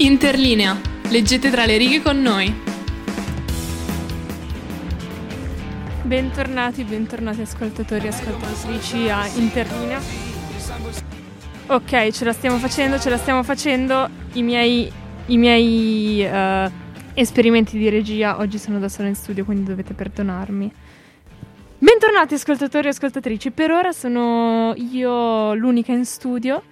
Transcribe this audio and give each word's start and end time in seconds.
Interlinea. 0.00 0.80
Leggete 1.10 1.50
tra 1.50 1.66
le 1.66 1.76
righe 1.76 2.00
con 2.00 2.22
noi. 2.22 2.54
Bentornati, 6.04 6.84
bentornati 6.84 7.40
ascoltatori 7.40 8.04
e 8.04 8.08
ascoltatrici 8.10 9.08
a 9.08 9.26
Interlinea. 9.34 10.00
Ok, 11.66 12.10
ce 12.10 12.24
la 12.24 12.32
stiamo 12.32 12.58
facendo, 12.58 13.00
ce 13.00 13.10
la 13.10 13.16
stiamo 13.16 13.42
facendo. 13.42 14.08
I 14.34 14.42
miei, 14.42 14.88
i 15.26 15.36
miei 15.36 16.24
uh, 16.24 16.70
esperimenti 17.14 17.76
di 17.76 17.88
regia 17.88 18.38
oggi 18.38 18.58
sono 18.58 18.78
da 18.78 18.88
sola 18.88 19.08
in 19.08 19.16
studio, 19.16 19.44
quindi 19.44 19.64
dovete 19.64 19.94
perdonarmi. 19.94 20.72
Bentornati 21.80 22.34
ascoltatori 22.34 22.86
e 22.86 22.90
ascoltatrici. 22.90 23.50
Per 23.50 23.72
ora 23.72 23.90
sono 23.90 24.74
io 24.76 25.54
l'unica 25.54 25.90
in 25.90 26.04
studio. 26.04 26.62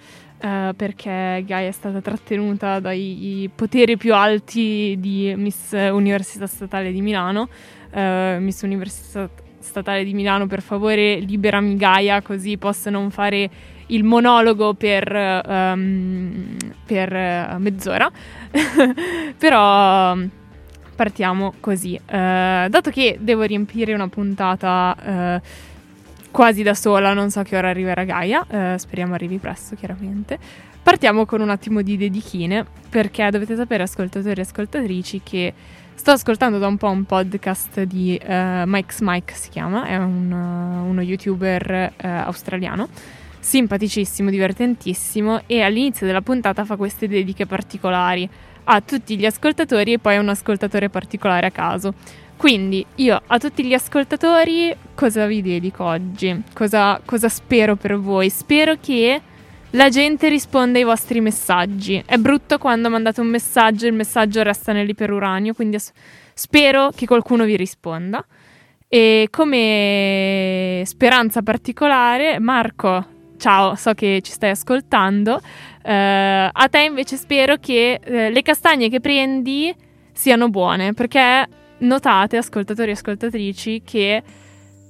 Uh, 0.47 0.77
perché 0.77 1.43
Gaia 1.45 1.67
è 1.67 1.73
stata 1.73 2.01
trattenuta 2.01 2.79
dai 2.79 3.51
poteri 3.53 3.97
più 3.97 4.15
alti 4.15 4.95
di 5.01 5.35
Miss 5.37 5.73
Università 5.73 6.47
Statale 6.47 6.93
di 6.93 7.01
Milano. 7.01 7.49
Uh, 7.91 8.39
Miss 8.39 8.63
Università 8.63 9.29
Statale 9.59 10.05
di 10.05 10.15
Milano, 10.15 10.47
per 10.47 10.63
favore, 10.63 11.17
liberami 11.17 11.75
Gaia, 11.75 12.23
così 12.23 12.59
posso 12.59 12.91
non 12.91 13.11
fare 13.11 13.51
il 13.87 14.05
monologo 14.05 14.75
per, 14.75 15.13
um, 15.13 16.57
per 16.87 17.57
mezz'ora. 17.59 18.09
Però 19.37 20.17
partiamo 20.95 21.55
così. 21.59 21.99
Uh, 22.07 22.69
dato 22.69 22.91
che 22.91 23.17
devo 23.19 23.43
riempire 23.43 23.95
una 23.95 24.07
puntata 24.07 25.43
quasi 26.37 26.63
da 26.63 26.75
sola, 26.75 27.15
non 27.15 27.31
so 27.31 27.43
che 27.43 27.57
ora 27.57 27.71
arriverà 27.71 28.05
Gaia, 28.05 28.47
eh, 28.47 28.79
speriamo 28.79 29.15
arrivi 29.15 29.39
presto 29.39 29.75
chiaramente. 29.75 30.39
Partiamo 30.83 31.25
con 31.25 31.41
un 31.41 31.49
attimo 31.49 31.81
di 31.81 31.97
dedichine, 31.97 32.63
perché 32.91 33.31
dovete 33.31 33.57
sapere 33.57 33.85
ascoltatori 33.85 34.39
e 34.39 34.43
ascoltatrici 34.43 35.23
che 35.25 35.55
sto 35.95 36.11
ascoltando 36.11 36.59
da 36.59 36.67
un 36.67 36.77
po' 36.77 36.91
un 36.91 37.05
podcast 37.05 37.85
di 37.85 38.21
uh, 38.23 38.65
Mike's 38.67 39.01
Mike 39.01 39.33
si 39.33 39.49
chiama, 39.49 39.87
è 39.87 39.97
un, 39.97 40.31
uh, 40.31 40.87
uno 40.87 41.01
youtuber 41.01 41.95
uh, 41.97 42.07
australiano, 42.07 42.87
simpaticissimo, 43.39 44.29
divertentissimo 44.29 45.41
e 45.47 45.63
all'inizio 45.63 46.05
della 46.05 46.21
puntata 46.21 46.67
fa 46.67 46.77
queste 46.77 47.09
dediche 47.09 47.47
particolari 47.47 48.29
a 48.65 48.83
tutti 48.83 49.17
gli 49.17 49.25
ascoltatori 49.25 49.95
e 49.95 49.99
poi 49.99 50.17
a 50.17 50.21
un 50.21 50.29
ascoltatore 50.29 50.91
particolare 50.91 51.47
a 51.47 51.51
caso. 51.51 51.95
Quindi 52.37 52.85
io 52.97 53.21
a 53.27 53.39
tutti 53.39 53.65
gli 53.65 53.73
ascoltatori 53.73 54.75
cosa 54.95 55.27
vi 55.27 55.41
dedico 55.41 55.85
oggi? 55.85 56.43
Cosa, 56.53 57.01
cosa, 57.05 57.29
spero 57.29 57.77
per 57.77 57.99
voi? 57.99 58.29
Spero 58.29 58.77
che 58.79 59.21
la 59.71 59.89
gente 59.89 60.29
risponda 60.29 60.79
ai 60.79 60.85
vostri 60.85 61.21
messaggi. 61.21 62.03
È 62.05 62.17
brutto 62.19 62.59
quando 62.59 62.91
mandate 62.91 63.21
un 63.21 63.29
messaggio 63.29 63.87
e 63.87 63.89
il 63.89 63.95
messaggio 63.95 64.43
resta 64.43 64.73
nell'iperuranio, 64.73 65.55
quindi 65.55 65.79
spero 66.35 66.91
che 66.95 67.07
qualcuno 67.07 67.45
vi 67.45 67.57
risponda. 67.57 68.25
E 68.89 69.29
come 69.31 70.83
speranza 70.85 71.43
particolare, 71.43 72.39
Marco, 72.39 73.05
ciao, 73.39 73.75
so 73.75 73.95
che 73.95 74.21
ci 74.23 74.33
stai 74.33 74.51
ascoltando. 74.51 75.41
Uh, 75.83 76.51
a 76.53 76.69
te 76.71 76.81
invece 76.81 77.17
spero 77.17 77.57
che 77.57 78.01
uh, 78.05 78.11
le 78.33 78.43
castagne 78.43 78.89
che 78.89 79.01
prendi 79.01 79.75
siano 80.13 80.49
buone, 80.49 80.93
perché 80.93 81.47
notate, 81.79 82.37
ascoltatori 82.37 82.91
e 82.91 82.93
ascoltatrici, 82.93 83.83
che 83.85 84.23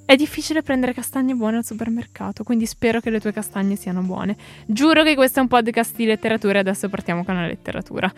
è 0.07 0.15
difficile 0.15 0.63
prendere 0.63 0.95
castagne 0.95 1.35
buone 1.35 1.57
al 1.57 1.65
supermercato, 1.65 2.45
quindi 2.45 2.65
spero 2.65 3.01
che 3.01 3.11
le 3.11 3.19
tue 3.19 3.33
castagne 3.33 3.75
siano 3.75 4.03
buone. 4.03 4.37
Giuro 4.67 5.03
che 5.03 5.17
questo 5.17 5.41
è 5.41 5.43
un 5.43 5.49
podcast 5.49 5.97
di 5.97 6.05
letteratura 6.05 6.59
e 6.59 6.61
adesso 6.61 6.89
partiamo 6.89 7.25
con 7.25 7.35
la 7.35 7.45
letteratura. 7.45 8.11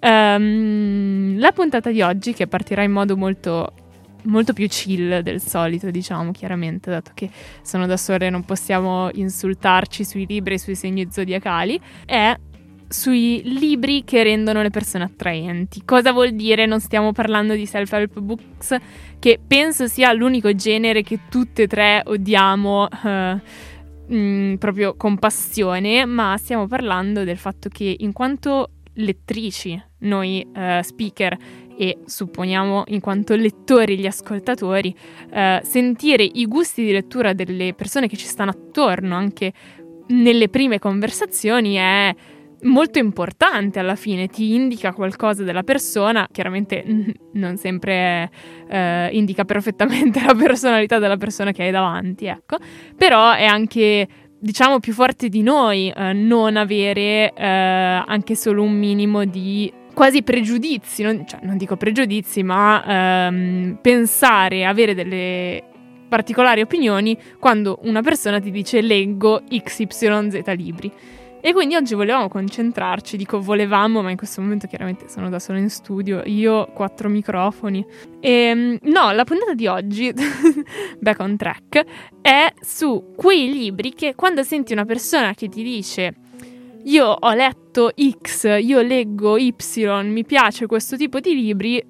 um, 0.00 1.36
la 1.38 1.52
puntata 1.52 1.90
di 1.90 2.00
oggi, 2.00 2.32
che 2.32 2.46
partirà 2.46 2.82
in 2.82 2.92
modo 2.92 3.18
molto, 3.18 3.70
molto 4.24 4.54
più 4.54 4.66
chill 4.66 5.18
del 5.18 5.42
solito, 5.42 5.90
diciamo, 5.90 6.32
chiaramente, 6.32 6.90
dato 6.90 7.10
che 7.12 7.28
sono 7.60 7.84
da 7.84 7.98
sole 7.98 8.28
e 8.28 8.30
non 8.30 8.46
possiamo 8.46 9.10
insultarci 9.12 10.06
sui 10.06 10.24
libri 10.26 10.54
e 10.54 10.58
sui 10.58 10.74
segni 10.74 11.08
zodiacali, 11.10 11.78
è 12.06 12.34
sui 12.88 13.42
libri 13.44 14.02
che 14.04 14.22
rendono 14.22 14.62
le 14.62 14.70
persone 14.70 15.04
attraenti. 15.04 15.82
Cosa 15.84 16.12
vuol 16.12 16.32
dire? 16.32 16.66
Non 16.66 16.80
stiamo 16.80 17.12
parlando 17.12 17.54
di 17.54 17.66
self-help 17.66 18.18
books, 18.20 18.76
che 19.18 19.38
penso 19.46 19.86
sia 19.86 20.12
l'unico 20.12 20.54
genere 20.54 21.02
che 21.02 21.20
tutte 21.28 21.62
e 21.62 21.66
tre 21.66 22.02
odiamo 22.04 22.88
uh, 23.02 24.14
mh, 24.14 24.56
proprio 24.58 24.96
con 24.96 25.18
passione, 25.18 26.04
ma 26.06 26.36
stiamo 26.38 26.66
parlando 26.66 27.24
del 27.24 27.36
fatto 27.36 27.68
che 27.68 27.94
in 27.98 28.12
quanto 28.12 28.70
lettrici, 28.94 29.80
noi 29.98 30.46
uh, 30.54 30.82
speaker 30.82 31.36
e 31.76 31.98
supponiamo 32.04 32.84
in 32.88 33.00
quanto 33.00 33.36
lettori 33.36 33.98
gli 33.98 34.06
ascoltatori, 34.06 34.94
uh, 35.30 35.62
sentire 35.62 36.24
i 36.24 36.46
gusti 36.46 36.82
di 36.82 36.90
lettura 36.90 37.34
delle 37.34 37.74
persone 37.74 38.08
che 38.08 38.16
ci 38.16 38.26
stanno 38.26 38.50
attorno 38.50 39.14
anche 39.14 39.52
nelle 40.08 40.48
prime 40.48 40.78
conversazioni 40.78 41.74
è 41.74 42.14
molto 42.62 42.98
importante 42.98 43.78
alla 43.78 43.94
fine, 43.94 44.26
ti 44.28 44.54
indica 44.54 44.92
qualcosa 44.92 45.42
della 45.44 45.62
persona, 45.62 46.26
chiaramente 46.30 46.84
non 47.34 47.56
sempre 47.56 48.30
eh, 48.68 49.08
indica 49.12 49.44
perfettamente 49.44 50.20
la 50.24 50.34
personalità 50.34 50.98
della 50.98 51.16
persona 51.16 51.52
che 51.52 51.64
hai 51.64 51.70
davanti, 51.70 52.26
ecco, 52.26 52.56
però 52.96 53.32
è 53.32 53.44
anche 53.44 54.08
diciamo 54.40 54.78
più 54.78 54.92
forte 54.92 55.28
di 55.28 55.42
noi 55.42 55.90
eh, 55.90 56.12
non 56.12 56.56
avere 56.56 57.32
eh, 57.34 57.44
anche 57.44 58.36
solo 58.36 58.62
un 58.62 58.72
minimo 58.72 59.24
di 59.24 59.72
quasi 59.92 60.22
pregiudizi, 60.22 61.02
non, 61.02 61.26
cioè, 61.26 61.40
non 61.42 61.56
dico 61.56 61.76
pregiudizi, 61.76 62.44
ma 62.44 63.26
ehm, 63.26 63.78
pensare, 63.82 64.64
avere 64.64 64.94
delle 64.94 65.64
particolari 66.08 66.60
opinioni 66.60 67.18
quando 67.38 67.80
una 67.82 68.00
persona 68.00 68.38
ti 68.38 68.50
dice 68.50 68.80
leggo 68.80 69.42
XYZ 69.48 70.42
libri. 70.54 70.92
E 71.40 71.52
quindi 71.52 71.76
oggi 71.76 71.94
volevamo 71.94 72.28
concentrarci, 72.28 73.16
dico 73.16 73.40
volevamo, 73.40 74.02
ma 74.02 74.10
in 74.10 74.16
questo 74.16 74.40
momento 74.40 74.66
chiaramente 74.66 75.08
sono 75.08 75.28
da 75.28 75.38
sola 75.38 75.58
in 75.58 75.70
studio, 75.70 76.22
io 76.24 76.66
quattro 76.72 77.08
microfoni. 77.08 77.84
E 78.20 78.30
ehm, 78.30 78.78
no, 78.82 79.12
la 79.12 79.24
puntata 79.24 79.54
di 79.54 79.66
oggi, 79.66 80.12
back 80.98 81.20
on 81.20 81.36
track, 81.36 81.84
è 82.20 82.52
su 82.60 83.12
quei 83.16 83.52
libri 83.52 83.94
che 83.94 84.14
quando 84.16 84.42
senti 84.42 84.72
una 84.72 84.84
persona 84.84 85.32
che 85.34 85.48
ti 85.48 85.62
dice 85.62 86.14
io 86.84 87.06
ho 87.06 87.32
letto 87.34 87.92
X, 87.94 88.58
io 88.60 88.80
leggo 88.80 89.36
Y, 89.36 89.54
mi 90.04 90.24
piace 90.24 90.66
questo 90.66 90.96
tipo 90.96 91.20
di 91.20 91.34
libri, 91.34 91.84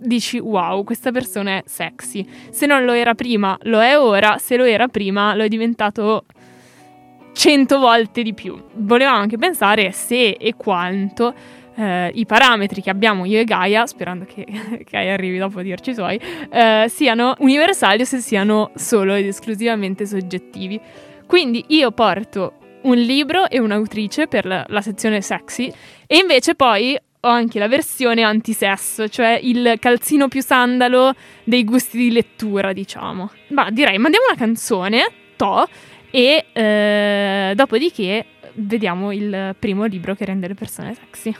dici 0.00 0.38
wow, 0.38 0.82
questa 0.84 1.12
persona 1.12 1.58
è 1.58 1.62
sexy. 1.64 2.26
Se 2.50 2.66
non 2.66 2.84
lo 2.84 2.92
era 2.92 3.14
prima, 3.14 3.56
lo 3.62 3.80
è 3.80 3.96
ora, 3.96 4.38
se 4.38 4.56
lo 4.56 4.64
era 4.64 4.88
prima, 4.88 5.34
lo 5.34 5.44
è 5.44 5.48
diventato 5.48 6.24
cento 7.32 7.78
volte 7.78 8.22
di 8.22 8.34
più. 8.34 8.60
Volevamo 8.74 9.18
anche 9.18 9.38
pensare 9.38 9.92
se 9.92 10.30
e 10.30 10.54
quanto 10.56 11.34
eh, 11.74 12.10
i 12.14 12.26
parametri 12.26 12.82
che 12.82 12.90
abbiamo 12.90 13.24
io 13.24 13.40
e 13.40 13.44
Gaia, 13.44 13.86
sperando 13.86 14.24
che 14.24 14.46
Gaia 14.88 15.14
arrivi 15.14 15.38
dopo 15.38 15.60
a 15.60 15.62
dirci 15.62 15.90
i 15.90 15.94
suoi, 15.94 16.20
eh, 16.50 16.86
siano 16.88 17.34
universali 17.38 18.02
o 18.02 18.04
se 18.04 18.18
siano 18.18 18.70
solo 18.74 19.14
ed 19.14 19.26
esclusivamente 19.26 20.06
soggettivi. 20.06 20.80
Quindi 21.26 21.64
io 21.68 21.90
porto 21.92 22.54
un 22.82 22.96
libro 22.96 23.48
e 23.48 23.58
un'autrice 23.58 24.26
per 24.26 24.44
la, 24.44 24.64
la 24.68 24.80
sezione 24.80 25.20
sexy 25.20 25.72
e 26.06 26.16
invece 26.16 26.54
poi 26.54 26.98
ho 27.24 27.28
anche 27.28 27.60
la 27.60 27.68
versione 27.68 28.22
antisesso, 28.22 29.08
cioè 29.08 29.38
il 29.40 29.76
calzino 29.78 30.26
più 30.26 30.42
sandalo 30.42 31.14
dei 31.44 31.62
gusti 31.62 31.96
di 31.96 32.10
lettura, 32.10 32.72
diciamo. 32.72 33.30
Ma 33.50 33.70
direi, 33.70 33.96
mandiamo 33.98 34.26
una 34.26 34.36
canzone, 34.36 35.06
to, 35.36 35.68
e 36.12 36.44
eh, 36.52 37.52
dopodiché 37.56 38.26
vediamo 38.56 39.12
il 39.12 39.56
primo 39.58 39.86
libro 39.86 40.14
che 40.14 40.26
rende 40.26 40.46
le 40.46 40.54
persone 40.54 40.94
sexy. 40.94 41.34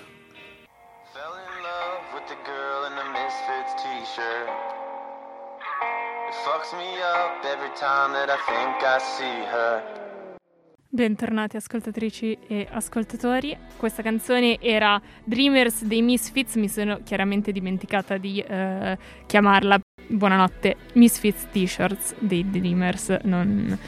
Bentornati 10.89 11.57
ascoltatrici 11.57 12.39
e 12.47 12.67
ascoltatori. 12.71 13.57
Questa 13.77 14.03
canzone 14.03 14.59
era 14.61 15.01
Dreamers 15.25 15.85
dei 15.85 16.03
Misfits, 16.03 16.57
mi 16.57 16.69
sono 16.69 17.01
chiaramente 17.03 17.53
dimenticata 17.53 18.17
di 18.17 18.41
eh, 18.41 18.97
chiamarla. 19.27 19.79
Buonanotte 20.09 20.77
Misfits 20.95 21.49
T-shirts 21.51 22.15
dei 22.19 22.49
Dreamers, 22.49 23.19
non 23.23 23.79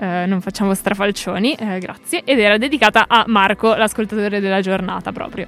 eh, 0.00 0.24
non 0.26 0.40
facciamo 0.40 0.72
strafalcioni, 0.72 1.52
eh, 1.52 1.78
grazie, 1.78 2.22
ed 2.24 2.38
era 2.38 2.56
dedicata 2.56 3.04
a 3.06 3.24
Marco, 3.26 3.74
l'ascoltatore 3.74 4.40
della 4.40 4.62
giornata 4.62 5.12
proprio. 5.12 5.46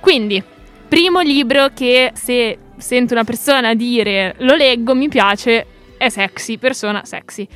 Quindi, 0.00 0.42
primo 0.86 1.20
libro 1.20 1.70
che 1.74 2.10
se 2.12 2.58
sento 2.76 3.14
una 3.14 3.24
persona 3.24 3.74
dire 3.74 4.34
lo 4.38 4.54
leggo, 4.54 4.94
mi 4.94 5.08
piace, 5.08 5.66
è 5.96 6.10
sexy, 6.10 6.58
persona 6.58 7.06
sexy. 7.06 7.48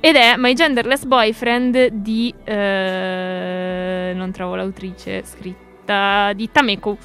Ed 0.00 0.14
è 0.14 0.36
My 0.36 0.54
Genderless 0.54 1.04
Boyfriend 1.04 1.88
di... 1.88 2.32
Eh, 2.44 4.12
non 4.14 4.30
trovo 4.30 4.54
l'autrice 4.54 5.24
scritta 5.24 6.32
di 6.32 6.48
Tameku. 6.52 6.96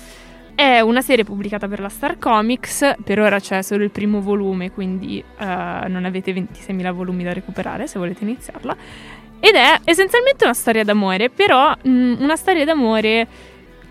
È 0.63 0.79
una 0.79 1.01
serie 1.01 1.25
pubblicata 1.25 1.67
per 1.67 1.81
la 1.81 1.89
Star 1.89 2.17
Comics, 2.17 2.93
per 3.03 3.19
ora 3.19 3.37
c'è 3.37 3.61
solo 3.61 3.83
il 3.83 3.91
primo 3.91 4.21
volume, 4.21 4.71
quindi 4.71 5.21
uh, 5.21 5.43
non 5.43 6.05
avete 6.05 6.31
26.000 6.31 6.93
volumi 6.93 7.21
da 7.21 7.33
recuperare 7.33 7.85
se 7.85 7.99
volete 7.99 8.23
iniziarla. 8.23 8.73
Ed 9.41 9.55
è 9.55 9.81
essenzialmente 9.83 10.45
una 10.45 10.53
storia 10.53 10.85
d'amore, 10.85 11.29
però 11.29 11.69
mh, 11.69 11.89
mm, 11.89 12.15
una 12.17 12.37
storia 12.37 12.63
d'amore 12.63 13.27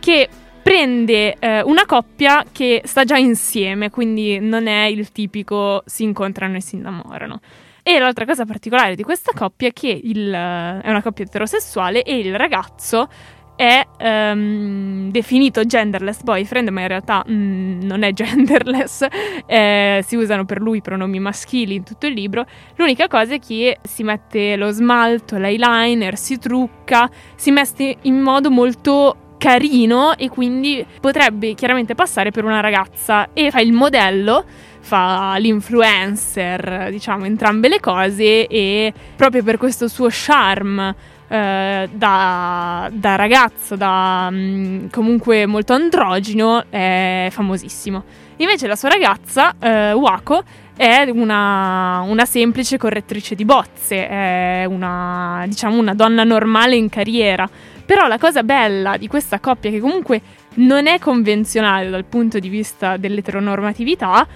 che 0.00 0.30
prende 0.62 1.36
eh, 1.38 1.60
una 1.60 1.84
coppia 1.84 2.42
che 2.50 2.80
sta 2.86 3.04
già 3.04 3.18
insieme, 3.18 3.90
quindi 3.90 4.40
non 4.40 4.66
è 4.66 4.84
il 4.84 5.12
tipico 5.12 5.82
si 5.84 6.04
incontrano 6.04 6.56
e 6.56 6.62
si 6.62 6.76
innamorano. 6.76 7.40
E 7.82 7.98
l'altra 7.98 8.24
cosa 8.24 8.46
particolare 8.46 8.94
di 8.94 9.02
questa 9.02 9.32
coppia 9.34 9.68
è 9.68 9.72
che 9.74 9.88
il, 9.88 10.30
è 10.32 10.88
una 10.88 11.02
coppia 11.02 11.26
eterosessuale 11.26 12.02
e 12.02 12.16
il 12.16 12.34
ragazzo 12.34 13.10
è 13.56 13.86
um, 14.00 15.10
definito 15.10 15.64
genderless 15.64 16.22
boyfriend, 16.22 16.68
ma 16.68 16.80
in 16.82 16.88
realtà 16.88 17.24
mm, 17.28 17.82
non 17.82 18.02
è 18.02 18.12
genderless, 18.14 19.06
eh, 19.46 20.02
si 20.06 20.16
usano 20.16 20.44
per 20.44 20.60
lui 20.60 20.80
pronomi 20.80 21.18
maschili 21.18 21.74
in 21.74 21.84
tutto 21.84 22.06
il 22.06 22.14
libro. 22.14 22.44
L'unica 22.76 23.08
cosa 23.08 23.34
è 23.34 23.38
che 23.38 23.78
si 23.82 24.02
mette 24.02 24.56
lo 24.56 24.70
smalto, 24.70 25.36
l'eyeliner, 25.36 26.16
si 26.16 26.38
trucca, 26.38 27.08
si 27.34 27.50
mette 27.50 27.96
in 28.02 28.20
modo 28.20 28.50
molto 28.50 29.16
carino 29.38 30.16
e 30.16 30.28
quindi 30.28 30.86
potrebbe 31.00 31.54
chiaramente 31.54 31.96
passare 31.96 32.30
per 32.30 32.44
una 32.44 32.60
ragazza 32.60 33.30
e 33.32 33.50
fa 33.50 33.60
il 33.60 33.72
modello 33.72 34.44
fa 34.82 35.36
l'influencer, 35.38 36.88
diciamo 36.90 37.24
entrambe 37.24 37.68
le 37.68 37.80
cose 37.80 38.46
e 38.46 38.92
proprio 39.16 39.42
per 39.42 39.56
questo 39.56 39.88
suo 39.88 40.08
charme 40.10 40.94
eh, 41.32 41.88
da, 41.90 42.90
da, 42.92 43.16
ragazzo, 43.16 43.74
da 43.74 44.28
mm, 44.30 44.88
comunque 44.90 45.46
molto 45.46 45.72
androgino, 45.72 46.64
è 46.68 47.28
famosissimo. 47.30 48.04
Invece 48.36 48.66
la 48.66 48.76
sua 48.76 48.90
ragazza, 48.90 49.54
eh, 49.58 49.92
Wako, 49.94 50.42
è 50.76 51.08
una, 51.10 52.02
una, 52.04 52.26
semplice 52.26 52.76
correttrice 52.76 53.34
di 53.34 53.46
bozze, 53.46 54.06
è 54.06 54.66
una, 54.66 55.44
diciamo, 55.46 55.78
una 55.78 55.94
donna 55.94 56.22
normale 56.22 56.76
in 56.76 56.90
carriera. 56.90 57.48
Però 57.86 58.06
la 58.06 58.18
cosa 58.18 58.42
bella 58.42 58.98
di 58.98 59.06
questa 59.08 59.40
coppia, 59.40 59.70
che 59.70 59.80
comunque 59.80 60.20
non 60.56 60.86
è 60.86 60.98
convenzionale 60.98 61.88
dal 61.88 62.04
punto 62.04 62.38
di 62.38 62.50
vista 62.50 62.98
dell'eteronormatività, 62.98 64.26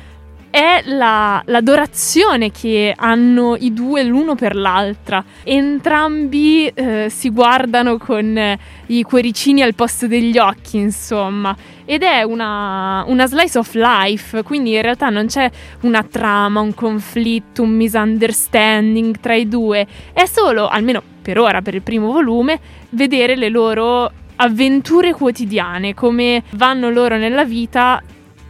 è 0.56 0.80
la, 0.86 1.42
l'adorazione 1.44 2.50
che 2.50 2.94
hanno 2.96 3.56
i 3.56 3.74
due 3.74 4.02
l'uno 4.02 4.34
per 4.36 4.56
l'altra. 4.56 5.22
Entrambi 5.44 6.66
eh, 6.68 7.08
si 7.10 7.28
guardano 7.28 7.98
con 7.98 8.38
eh, 8.38 8.58
i 8.86 9.02
cuoricini 9.02 9.60
al 9.60 9.74
posto 9.74 10.06
degli 10.06 10.38
occhi, 10.38 10.78
insomma. 10.78 11.54
Ed 11.84 12.02
è 12.02 12.22
una, 12.22 13.04
una, 13.06 13.26
slice 13.26 13.58
of 13.58 13.74
life, 13.74 14.42
quindi 14.44 14.72
in 14.72 14.80
realtà 14.80 15.10
non 15.10 15.26
c'è 15.26 15.50
una 15.80 16.02
trama, 16.02 16.60
un 16.60 16.72
conflitto, 16.72 17.60
un 17.60 17.72
misunderstanding 17.72 19.20
tra 19.20 19.34
i 19.34 19.46
due. 19.50 19.86
È 20.10 20.24
solo, 20.24 20.68
almeno 20.68 21.02
per 21.20 21.38
ora, 21.38 21.60
per 21.60 21.74
il 21.74 21.82
primo 21.82 22.10
volume, 22.10 22.58
vedere 22.90 23.36
le 23.36 23.50
loro 23.50 24.10
avventure 24.36 25.12
quotidiane, 25.12 25.92
come 25.92 26.42
vanno 26.52 26.88
loro 26.88 27.18
nella 27.18 27.44
vita 27.44 28.02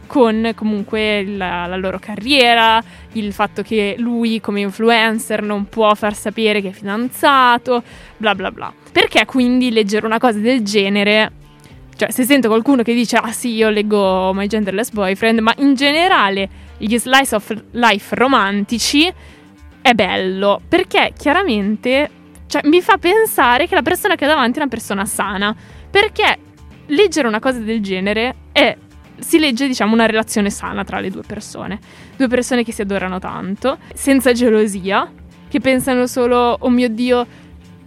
con 0.07 0.51
comunque 0.55 1.23
la, 1.25 1.67
la, 1.67 1.75
loro 1.75 1.99
carriera, 1.99 2.81
il 3.13 3.31
fatto 3.33 3.61
che 3.61 3.95
lui 3.97 4.39
come 4.39 4.61
influencer 4.61 5.41
non 5.43 5.69
può 5.69 5.93
far 5.93 6.15
sapere 6.15 6.61
che 6.61 6.69
è 6.69 6.71
fidanzato, 6.71 7.83
bla 8.17 8.33
bla 8.33 8.51
bla. 8.51 8.73
Perché 8.91 9.25
quindi 9.25 9.71
leggere 9.71 10.05
una 10.05 10.17
cosa 10.17 10.39
del 10.39 10.63
genere? 10.63 11.31
Cioè, 11.95 12.11
se 12.11 12.23
sento 12.23 12.47
qualcuno 12.47 12.83
che 12.83 12.93
dice, 12.93 13.17
ah 13.17 13.31
sì, 13.31 13.53
io 13.55 13.69
leggo 13.69 14.31
My 14.33 14.47
Genderless 14.47 14.91
Boyfriend, 14.91 15.39
ma 15.39 15.53
in 15.57 15.73
generale 15.73 16.49
gli 16.77 16.97
slice 16.97 17.35
of 17.35 17.63
life 17.71 18.15
romantici 18.15 19.11
è 19.81 19.93
bello, 19.93 20.61
perché 20.67 21.13
chiaramente 21.17 22.09
cioè, 22.47 22.61
mi 22.65 22.81
fa 22.81 22.97
pensare 22.97 23.67
che 23.67 23.75
la 23.75 23.81
persona 23.81 24.15
che 24.15 24.25
ha 24.25 24.27
davanti 24.27 24.59
è 24.59 24.61
una 24.61 24.69
persona 24.69 25.05
sana, 25.05 25.55
perché 25.89 26.37
leggere 26.87 27.27
una 27.27 27.39
cosa 27.39 27.59
del 27.59 27.81
genere 27.81 28.35
è 28.51 28.75
si 29.19 29.39
legge, 29.39 29.67
diciamo, 29.67 29.93
una 29.93 30.05
relazione 30.05 30.49
sana 30.49 30.83
tra 30.83 30.99
le 30.99 31.09
due 31.09 31.23
persone. 31.25 31.79
Due 32.15 32.27
persone 32.27 32.63
che 32.63 32.71
si 32.71 32.81
adorano 32.81 33.19
tanto, 33.19 33.77
senza 33.93 34.31
gelosia, 34.31 35.11
che 35.47 35.59
pensano 35.59 36.07
solo, 36.07 36.57
oh 36.59 36.69
mio 36.69 36.89
Dio, 36.89 37.25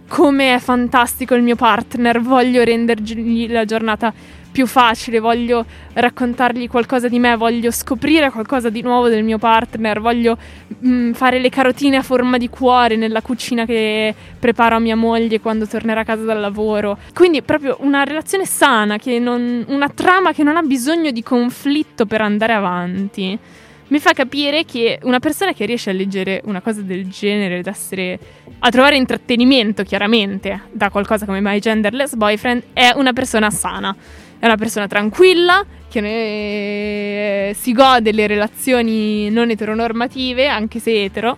come 0.07 0.55
è 0.55 0.59
fantastico 0.59 1.35
il 1.35 1.43
mio 1.43 1.55
partner, 1.55 2.19
voglio 2.19 2.63
rendergli 2.63 3.49
la 3.49 3.65
giornata 3.65 4.13
più 4.51 4.67
facile, 4.67 5.19
voglio 5.19 5.65
raccontargli 5.93 6.67
qualcosa 6.67 7.07
di 7.07 7.19
me, 7.19 7.35
voglio 7.35 7.71
scoprire 7.71 8.29
qualcosa 8.29 8.69
di 8.69 8.81
nuovo 8.81 9.07
del 9.07 9.23
mio 9.23 9.37
partner, 9.37 9.99
voglio 9.99 10.37
mh, 10.67 10.89
mm, 10.89 11.11
fare 11.13 11.39
le 11.39 11.49
carotine 11.49 11.97
a 11.97 12.01
forma 12.01 12.37
di 12.37 12.49
cuore 12.49 12.95
nella 12.95 13.21
cucina 13.21 13.65
che 13.65 14.13
preparo 14.37 14.75
a 14.75 14.79
mia 14.79 14.95
moglie 14.95 15.39
quando 15.39 15.65
tornerà 15.67 16.01
a 16.01 16.05
casa 16.05 16.23
dal 16.23 16.39
lavoro. 16.39 16.97
Quindi 17.13 17.41
proprio 17.41 17.77
una 17.79 18.03
relazione 18.03 18.45
sana, 18.45 18.97
non, 19.19 19.65
una 19.67 19.89
trama 19.89 20.33
che 20.33 20.43
non 20.43 20.57
ha 20.57 20.61
bisogno 20.61 21.11
di 21.11 21.23
conflitto 21.23 22.05
per 22.05 22.21
andare 22.21 22.53
avanti. 22.53 23.39
Mi 23.87 23.99
fa 23.99 24.13
capire 24.13 24.63
che 24.63 24.99
una 25.03 25.19
persona 25.19 25.51
che 25.51 25.65
riesce 25.65 25.89
a 25.89 25.93
leggere 25.93 26.41
una 26.45 26.61
cosa 26.61 26.79
del 26.79 27.09
genere, 27.09 27.59
ad 27.59 27.67
essere, 27.67 28.17
a 28.59 28.69
trovare 28.69 28.95
intrattenimento 28.95 29.83
chiaramente 29.83 30.61
da 30.71 30.89
qualcosa 30.89 31.25
come 31.25 31.41
My 31.41 31.59
Genderless 31.59 32.15
Boyfriend, 32.15 32.63
è 32.71 32.93
una 32.95 33.11
persona 33.11 33.49
sana 33.49 33.93
è 34.41 34.47
una 34.47 34.57
persona 34.57 34.87
tranquilla, 34.87 35.63
che 35.87 36.01
ne... 36.01 37.53
si 37.53 37.73
gode 37.73 38.11
le 38.11 38.25
relazioni 38.25 39.29
non 39.29 39.51
eteronormative, 39.51 40.47
anche 40.47 40.79
se 40.79 41.03
etero. 41.03 41.37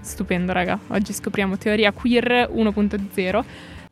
Stupendo, 0.00 0.52
raga. 0.52 0.78
Oggi 0.90 1.12
scopriamo 1.12 1.58
teoria 1.58 1.90
queer 1.90 2.48
1.0. 2.54 3.44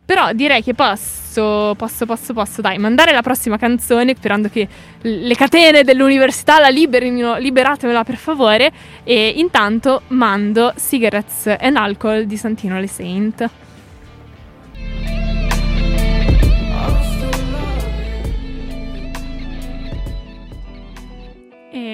Però 0.05 0.32
direi 0.35 0.62
che 0.62 0.73
posso, 0.73 1.75
posso, 1.76 2.06
posso, 2.06 2.32
posso, 2.32 2.61
dai, 2.61 2.79
mandare 2.79 3.11
la 3.11 3.23
prossima 3.23 3.58
canzone 3.58 4.14
sperando 4.14 4.49
che 4.49 4.69
le 5.00 5.35
catene 5.35 5.82
dell'università 5.82 6.61
la 6.61 6.69
liberino, 6.69 7.38
liberatemela 7.38 8.05
per 8.05 8.14
favore. 8.14 8.70
E 9.03 9.35
intanto 9.37 10.03
mando 10.08 10.73
Cigarettes 10.79 11.56
and 11.58 11.76
Alcohol 11.76 12.26
di 12.26 12.37
Santino 12.37 12.79
Le 12.79 12.87
Saint. 12.87 13.50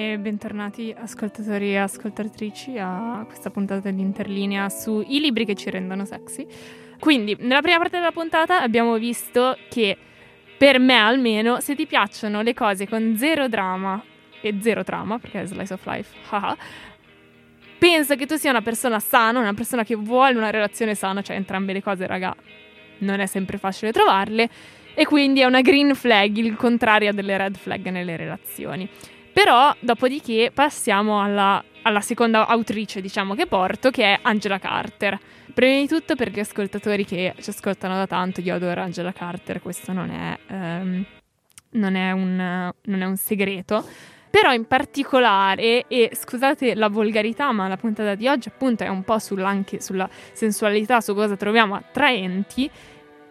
Bentornati 0.03 0.93
ascoltatori 0.95 1.71
e 1.71 1.77
ascoltatrici 1.77 2.77
a 2.77 3.23
questa 3.25 3.49
puntata 3.49 3.89
di 3.89 4.01
Interlinea 4.01 4.67
sui 4.67 5.19
libri 5.21 5.45
che 5.45 5.55
ci 5.55 5.69
rendono 5.69 6.03
sexy. 6.03 6.45
Quindi, 6.99 7.37
nella 7.39 7.61
prima 7.61 7.77
parte 7.77 7.97
della 7.97 8.11
puntata 8.11 8.61
abbiamo 8.61 8.97
visto 8.97 9.57
che, 9.69 9.97
per 10.57 10.77
me 10.77 10.95
almeno, 10.95 11.61
se 11.61 11.73
ti 11.73 11.87
piacciono 11.87 12.41
le 12.41 12.53
cose 12.53 12.87
con 12.87 13.15
zero 13.17 13.47
drama 13.47 14.03
e 14.41 14.57
zero 14.59 14.83
trama, 14.83 15.19
perché 15.19 15.41
è 15.41 15.45
slice 15.45 15.73
of 15.73 15.85
life, 15.85 16.15
haha, 16.29 16.57
pensa 17.79 18.15
che 18.15 18.25
tu 18.25 18.35
sia 18.35 18.49
una 18.49 18.61
persona 18.61 18.99
sana, 18.99 19.39
una 19.39 19.53
persona 19.53 19.83
che 19.83 19.95
vuole 19.95 20.37
una 20.37 20.49
relazione 20.49 20.95
sana, 20.95 21.21
cioè 21.21 21.37
entrambe 21.37 21.71
le 21.71 21.81
cose, 21.81 22.05
raga, 22.05 22.35
non 22.99 23.21
è 23.21 23.25
sempre 23.25 23.57
facile 23.57 23.93
trovarle, 23.93 24.49
e 24.93 25.05
quindi 25.05 25.39
è 25.39 25.45
una 25.45 25.61
green 25.61 25.95
flag, 25.95 26.37
il 26.37 26.55
contrario 26.55 27.13
delle 27.13 27.37
red 27.37 27.55
flag 27.55 27.87
nelle 27.89 28.17
relazioni. 28.17 28.87
Però, 29.33 29.75
dopodiché, 29.79 30.51
passiamo 30.53 31.19
alla, 31.19 31.63
alla 31.81 32.01
seconda 32.01 32.47
autrice, 32.47 33.01
diciamo, 33.01 33.33
che 33.33 33.47
porto, 33.47 33.89
che 33.89 34.03
è 34.03 34.19
Angela 34.21 34.59
Carter. 34.59 35.19
Prima 35.53 35.79
di 35.79 35.87
tutto 35.87 36.15
per 36.15 36.29
gli 36.29 36.39
ascoltatori 36.39 37.03
che 37.03 37.33
ci 37.39 37.49
ascoltano 37.49 37.95
da 37.95 38.05
tanto, 38.05 38.41
io 38.41 38.55
adoro 38.55 38.81
Angela 38.81 39.11
Carter, 39.11 39.61
questo 39.61 39.91
non 39.91 40.09
è, 40.11 40.37
um, 40.53 41.05
non 41.71 41.95
è, 41.95 42.11
un, 42.11 42.71
non 42.83 43.01
è 43.01 43.05
un 43.05 43.17
segreto. 43.17 43.83
Però 44.29 44.51
in 44.51 44.65
particolare, 44.65 45.85
e 45.87 46.09
scusate 46.11 46.73
la 46.73 46.89
volgarità, 46.89 47.51
ma 47.51 47.67
la 47.67 47.77
puntata 47.77 48.15
di 48.15 48.27
oggi 48.27 48.47
appunto 48.47 48.83
è 48.83 48.87
un 48.87 49.03
po' 49.03 49.17
anche 49.43 49.79
sulla 49.79 50.09
sensualità, 50.31 51.01
su 51.01 51.13
cosa 51.13 51.35
troviamo 51.35 51.75
attraenti, 51.75 52.67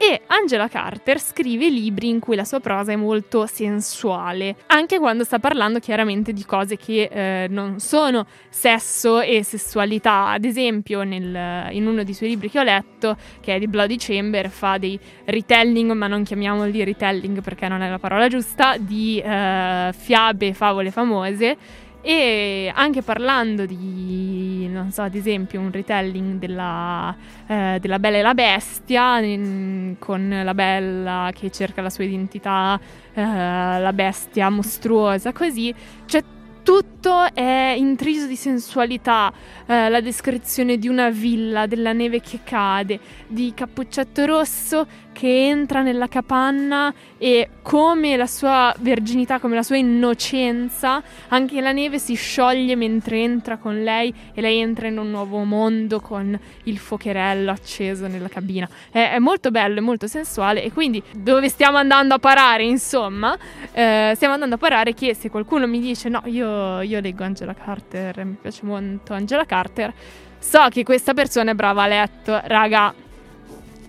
e 0.02 0.22
Angela 0.26 0.66
Carter 0.66 1.20
scrive 1.20 1.70
libri 1.70 2.08
in 2.08 2.18
cui 2.18 2.34
la 2.34 2.42
sua 2.42 2.58
prosa 2.58 2.90
è 2.90 2.96
molto 2.96 3.46
sensuale, 3.46 4.56
anche 4.66 4.98
quando 4.98 5.22
sta 5.22 5.38
parlando 5.38 5.78
chiaramente 5.78 6.32
di 6.32 6.44
cose 6.44 6.76
che 6.76 7.04
eh, 7.04 7.46
non 7.48 7.78
sono 7.78 8.26
sesso 8.48 9.20
e 9.20 9.44
sessualità. 9.44 10.30
Ad 10.30 10.44
esempio, 10.44 11.04
nel, 11.04 11.72
in 11.72 11.86
uno 11.86 12.02
dei 12.02 12.14
suoi 12.14 12.30
libri 12.30 12.50
che 12.50 12.58
ho 12.58 12.64
letto, 12.64 13.16
che 13.40 13.54
è 13.54 13.58
di 13.60 13.68
Bloody 13.68 13.94
Chamber, 13.96 14.50
fa 14.50 14.76
dei 14.76 14.98
retelling, 15.26 15.92
ma 15.92 16.08
non 16.08 16.24
chiamiamoli 16.24 16.82
retelling 16.82 17.40
perché 17.40 17.68
non 17.68 17.80
è 17.80 17.88
la 17.88 18.00
parola 18.00 18.26
giusta, 18.26 18.76
di 18.78 19.20
eh, 19.20 19.94
fiabe 19.96 20.48
e 20.48 20.52
favole 20.52 20.90
famose 20.90 21.56
e 22.02 22.70
anche 22.74 23.00
parlando 23.02 23.64
di, 23.64 24.68
non 24.68 24.90
so, 24.90 25.02
ad 25.02 25.14
esempio 25.14 25.60
un 25.60 25.70
retelling 25.70 26.38
della, 26.38 27.14
eh, 27.46 27.78
della 27.80 28.00
Bella 28.00 28.18
e 28.18 28.22
la 28.22 28.34
Bestia, 28.34 29.20
in, 29.20 29.94
con 30.00 30.42
la 30.42 30.54
Bella 30.54 31.30
che 31.32 31.50
cerca 31.50 31.80
la 31.80 31.90
sua 31.90 32.04
identità, 32.04 32.78
eh, 33.14 33.22
la 33.22 33.92
bestia 33.94 34.50
mostruosa, 34.50 35.32
così, 35.32 35.72
c'è 36.04 36.22
tutto 36.62 37.32
è 37.34 37.74
intriso 37.76 38.26
di 38.26 38.36
sensualità, 38.36 39.32
eh, 39.66 39.88
la 39.88 40.00
descrizione 40.00 40.78
di 40.78 40.88
una 40.88 41.10
villa, 41.10 41.66
della 41.66 41.92
neve 41.92 42.20
che 42.20 42.40
cade, 42.42 42.98
di 43.26 43.52
Cappuccetto 43.54 44.24
Rosso 44.24 44.86
che 45.12 45.46
entra 45.46 45.82
nella 45.82 46.08
capanna 46.08 46.92
e 47.18 47.48
come 47.62 48.16
la 48.16 48.26
sua 48.26 48.74
verginità, 48.80 49.38
come 49.38 49.54
la 49.54 49.62
sua 49.62 49.76
innocenza, 49.76 51.02
anche 51.28 51.60
la 51.60 51.72
neve 51.72 51.98
si 51.98 52.14
scioglie 52.14 52.74
mentre 52.74 53.18
entra 53.18 53.56
con 53.56 53.82
lei 53.82 54.12
e 54.34 54.40
lei 54.40 54.58
entra 54.58 54.88
in 54.88 54.98
un 54.98 55.10
nuovo 55.10 55.44
mondo 55.44 56.00
con 56.00 56.38
il 56.64 56.78
fuocherello 56.78 57.50
acceso 57.50 58.08
nella 58.08 58.28
cabina. 58.28 58.68
È, 58.90 59.12
è 59.12 59.18
molto 59.18 59.50
bello, 59.50 59.78
è 59.78 59.82
molto 59.82 60.06
sensuale 60.06 60.62
e 60.64 60.72
quindi 60.72 61.02
dove 61.14 61.48
stiamo 61.48 61.76
andando 61.76 62.14
a 62.14 62.18
parare, 62.18 62.64
insomma, 62.64 63.36
eh, 63.72 64.12
stiamo 64.14 64.34
andando 64.34 64.56
a 64.56 64.58
parare 64.58 64.94
che 64.94 65.14
se 65.14 65.30
qualcuno 65.30 65.66
mi 65.66 65.80
dice 65.80 66.08
no, 66.08 66.22
io, 66.24 66.80
io 66.80 67.00
leggo 67.00 67.22
Angela 67.22 67.54
Carter, 67.54 68.24
mi 68.24 68.36
piace 68.40 68.64
molto 68.64 69.12
Angela 69.12 69.44
Carter, 69.44 69.92
so 70.38 70.66
che 70.70 70.82
questa 70.82 71.14
persona 71.14 71.52
è 71.52 71.54
brava 71.54 71.84
a 71.84 71.86
letto, 71.86 72.40
raga 72.44 72.92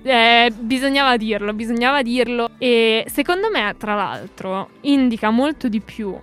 eh, 0.03 0.51
bisognava 0.55 1.17
dirlo, 1.17 1.53
bisognava 1.53 2.01
dirlo. 2.01 2.51
E 2.57 3.05
secondo 3.07 3.50
me, 3.50 3.75
tra 3.77 3.95
l'altro, 3.95 4.69
indica 4.81 5.29
molto 5.29 5.67
di 5.67 5.79
più 5.79 6.15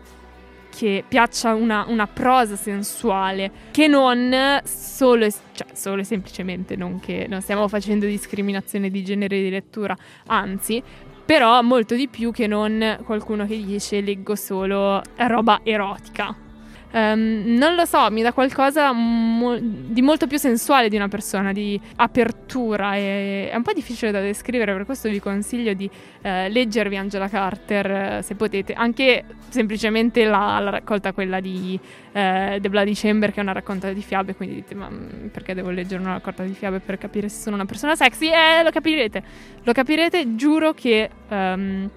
che 0.71 1.05
piaccia 1.07 1.55
una, 1.55 1.85
una 1.89 2.07
prosa 2.07 2.57
sensuale 2.57 3.51
che 3.71 3.89
non 3.89 4.61
solo, 4.65 5.29
cioè, 5.53 5.67
solo 5.73 6.01
e 6.01 6.05
semplicemente 6.05 6.77
non 6.77 7.01
che 7.01 7.27
non 7.29 7.43
stiamo 7.43 7.69
facendo 7.69 8.07
discriminazione 8.07 8.89
di 8.89 9.05
genere 9.05 9.43
di 9.43 9.51
lettura, 9.51 9.97
anzi, 10.27 10.83
però 11.25 11.61
molto 11.63 11.95
di 11.95 12.09
più 12.09 12.31
che 12.31 12.47
non 12.47 12.99
qualcuno 13.05 13.47
che 13.47 13.63
dice 13.63 14.01
leggo 14.01 14.35
solo 14.37 15.03
roba 15.17 15.61
erotica. 15.65 16.50
Um, 16.93 17.45
non 17.57 17.77
lo 17.77 17.85
so, 17.85 18.11
mi 18.11 18.21
dà 18.21 18.33
qualcosa 18.33 18.93
mo- 18.93 19.59
di 19.61 20.03
molto 20.03 20.27
più 20.27 20.39
sensuale 20.39 20.89
di 20.89 20.97
una 20.97 21.09
persona, 21.09 21.53
di 21.53 21.81
apertura. 21.97 22.97
E- 22.97 23.49
è 23.51 23.55
un 23.55 23.63
po' 23.63 23.73
difficile 23.73 24.11
da 24.11 24.21
descrivere, 24.21 24.73
per 24.73 24.85
questo 24.85 25.09
vi 25.09 25.21
consiglio 25.21 25.73
di 25.73 25.89
eh, 26.23 26.49
leggervi 26.49 26.97
Angela 26.97 27.29
Carter 27.29 27.91
eh, 27.91 28.23
se 28.23 28.35
potete. 28.35 28.73
Anche 28.73 29.25
semplicemente 29.49 30.25
la, 30.25 30.59
la 30.59 30.71
raccolta, 30.71 31.13
quella 31.13 31.39
di 31.39 31.79
eh, 32.13 32.59
The 32.61 32.69
Bloody 32.69 32.95
Chamber, 32.95 33.31
che 33.31 33.39
è 33.39 33.43
una 33.43 33.53
raccolta 33.53 33.93
di 33.93 34.03
fiabe. 34.03 34.35
Quindi 34.35 34.57
dite, 34.57 34.75
ma 34.75 34.91
mm, 34.91 35.29
perché 35.29 35.55
devo 35.55 35.71
leggere 35.71 36.01
una 36.01 36.15
raccolta 36.15 36.43
di 36.43 36.55
fiabe 36.55 36.81
per 36.81 36.99
capire 36.99 37.29
se 37.29 37.41
sono 37.41 37.55
una 37.55 37.67
persona 37.67 37.95
sexy? 37.95 38.29
Eh, 38.29 38.65
lo 38.65 38.71
capirete. 38.71 39.23
Lo 39.63 39.73
capirete, 39.73 40.35
giuro 40.35 40.73
che. 40.73 41.09
Um, 41.29 41.91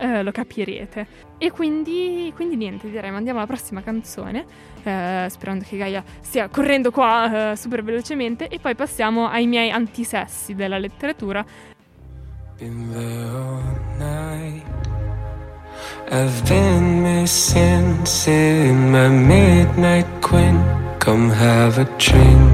eh, 0.00 0.22
lo 0.22 0.32
capirete. 0.32 1.06
E 1.38 1.50
quindi, 1.50 2.32
quindi, 2.34 2.56
niente, 2.56 2.90
direi 2.90 3.10
mandiamo 3.10 3.38
alla 3.38 3.46
prossima 3.46 3.82
canzone, 3.82 4.44
eh, 4.82 5.26
sperando 5.28 5.64
che 5.68 5.76
Gaia 5.76 6.02
stia 6.20 6.48
correndo 6.48 6.90
qua 6.90 7.52
eh, 7.52 7.56
super 7.56 7.84
velocemente 7.84 8.48
e 8.48 8.58
poi 8.58 8.74
passiamo 8.74 9.28
ai 9.28 9.46
miei 9.46 9.70
antisessi 9.70 10.54
della 10.54 10.78
letteratura. 10.78 11.44
There 12.56 12.68
all 12.68 13.62
night. 13.98 14.64
I've 16.10 16.42
been 16.48 17.02
missing, 17.02 18.04
my 18.90 19.08
midnight 19.08 20.06
queen. 20.20 20.58
Come 20.98 21.30
have 21.30 21.78
a 21.78 21.84
drink. 21.96 22.49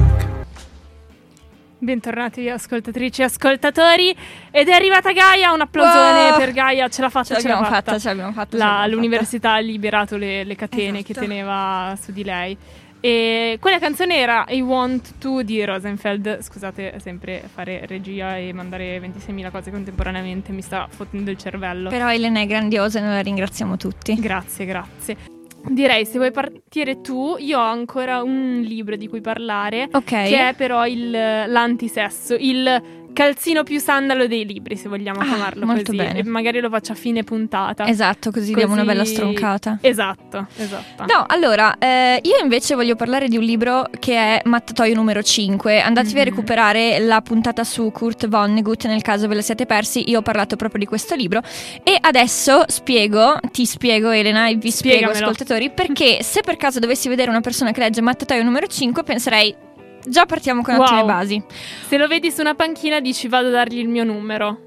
Bentornati 1.87 2.49
ascoltatrici 2.49 3.21
e 3.21 3.23
ascoltatori 3.23 4.13
ed 4.51 4.67
è 4.67 4.73
arrivata 4.73 5.13
Gaia, 5.13 5.53
un 5.53 5.61
applausone 5.61 6.31
wow. 6.31 6.37
per 6.37 6.51
Gaia, 6.51 6.89
ce 6.89 7.01
l'ha 7.01 7.09
fatta, 7.09 7.35
ce, 7.35 7.39
ce 7.39 7.47
l'abbiamo 7.47 7.69
fatta. 7.69 7.91
fatta, 7.91 7.99
ce 7.99 8.07
l'abbiamo 8.09 8.31
fatta, 8.33 8.57
La, 8.57 8.85
l'università 8.87 9.53
ha 9.53 9.59
liberato 9.59 10.17
le, 10.17 10.43
le 10.43 10.55
catene 10.55 10.99
esatto. 10.99 11.13
che 11.13 11.13
teneva 11.13 11.97
su 11.97 12.11
di 12.11 12.25
lei. 12.25 12.57
E 12.99 13.57
quella 13.61 13.79
canzone 13.79 14.17
era 14.17 14.43
I 14.49 14.59
Want 14.59 15.13
To 15.19 15.43
di 15.43 15.63
Rosenfeld. 15.63 16.41
Scusate, 16.41 16.99
sempre 16.99 17.43
fare 17.53 17.85
regia 17.85 18.35
e 18.35 18.51
mandare 18.51 18.99
26.000 18.99 19.49
cose 19.49 19.71
contemporaneamente 19.71 20.51
mi 20.51 20.61
sta 20.61 20.89
fottendo 20.89 21.31
il 21.31 21.37
cervello. 21.37 21.89
Però 21.89 22.11
Elena 22.11 22.41
è 22.41 22.47
grandiosa 22.47 22.99
e 22.99 23.01
noi 23.01 23.13
la 23.13 23.21
ringraziamo 23.21 23.77
tutti. 23.77 24.13
Grazie, 24.15 24.65
grazie. 24.65 25.36
Direi 25.69 26.05
se 26.05 26.17
vuoi 26.17 26.31
partire 26.31 27.01
tu, 27.01 27.35
io 27.37 27.59
ho 27.59 27.63
ancora 27.63 28.23
un 28.23 28.61
libro 28.61 28.95
di 28.95 29.07
cui 29.07 29.21
parlare, 29.21 29.87
okay. 29.91 30.29
che 30.29 30.49
è 30.49 30.53
però 30.53 30.87
il, 30.87 31.11
l'antisesso, 31.11 32.35
il 32.39 33.05
calzino 33.17 33.63
più 33.63 33.79
sandalo 33.79 34.27
dei 34.27 34.45
libri, 34.45 34.75
se 34.77 34.87
vogliamo 34.87 35.21
ah, 35.21 35.25
chiamarlo 35.25 35.65
molto 35.65 35.85
così. 35.85 35.97
Bene. 35.97 36.19
E 36.19 36.23
magari 36.23 36.59
lo 36.59 36.69
faccio 36.69 36.91
a 36.91 36.95
fine 36.95 37.23
puntata. 37.23 37.87
Esatto, 37.87 38.29
così, 38.29 38.51
così... 38.51 38.53
diamo 38.53 38.73
una 38.73 38.83
bella 38.83 39.05
stroncata. 39.05 39.79
Esatto, 39.81 40.45
esatto. 40.55 41.05
No, 41.11 41.25
allora, 41.27 41.79
eh, 41.79 42.19
io 42.21 42.37
invece 42.39 42.75
voglio 42.75 42.95
parlare 42.95 43.27
di 43.27 43.35
un 43.35 43.43
libro 43.43 43.89
che 43.97 44.13
è 44.13 44.41
Mattatoio 44.43 44.93
numero 44.93 45.23
5. 45.23 45.81
Andatevi 45.81 46.13
mm-hmm. 46.13 46.21
a 46.21 46.29
recuperare 46.29 46.99
la 46.99 47.21
puntata 47.23 47.63
su 47.63 47.89
Kurt 47.91 48.27
Vonnegut 48.27 48.85
nel 48.85 49.01
caso 49.01 49.27
ve 49.27 49.33
la 49.33 49.41
siete 49.41 49.65
persi. 49.65 50.11
Io 50.11 50.19
ho 50.19 50.21
parlato 50.21 50.55
proprio 50.55 50.81
di 50.81 50.85
questo 50.85 51.15
libro. 51.15 51.41
E 51.81 51.97
adesso 51.99 52.65
spiego, 52.67 53.39
ti 53.51 53.65
spiego 53.65 54.11
Elena 54.11 54.47
e 54.47 54.57
vi 54.57 54.69
spiego 54.69 55.09
ascoltatori, 55.09 55.71
perché 55.71 56.21
se 56.21 56.41
per 56.41 56.55
caso 56.55 56.77
dovessi 56.77 57.09
vedere 57.09 57.31
una 57.31 57.41
persona 57.41 57.71
che 57.71 57.79
legge 57.79 57.99
Mattatoio 57.99 58.43
numero 58.43 58.67
5 58.67 59.01
penserei 59.01 59.65
Già 60.07 60.25
partiamo 60.25 60.61
con 60.61 60.75
wow. 60.75 61.05
basi. 61.05 61.41
Se 61.87 61.97
lo 61.97 62.07
vedi 62.07 62.31
su 62.31 62.41
una 62.41 62.55
panchina 62.55 62.99
dici 62.99 63.27
vado 63.27 63.47
a 63.47 63.51
dargli 63.51 63.79
il 63.79 63.89
mio 63.89 64.03
numero. 64.03 64.65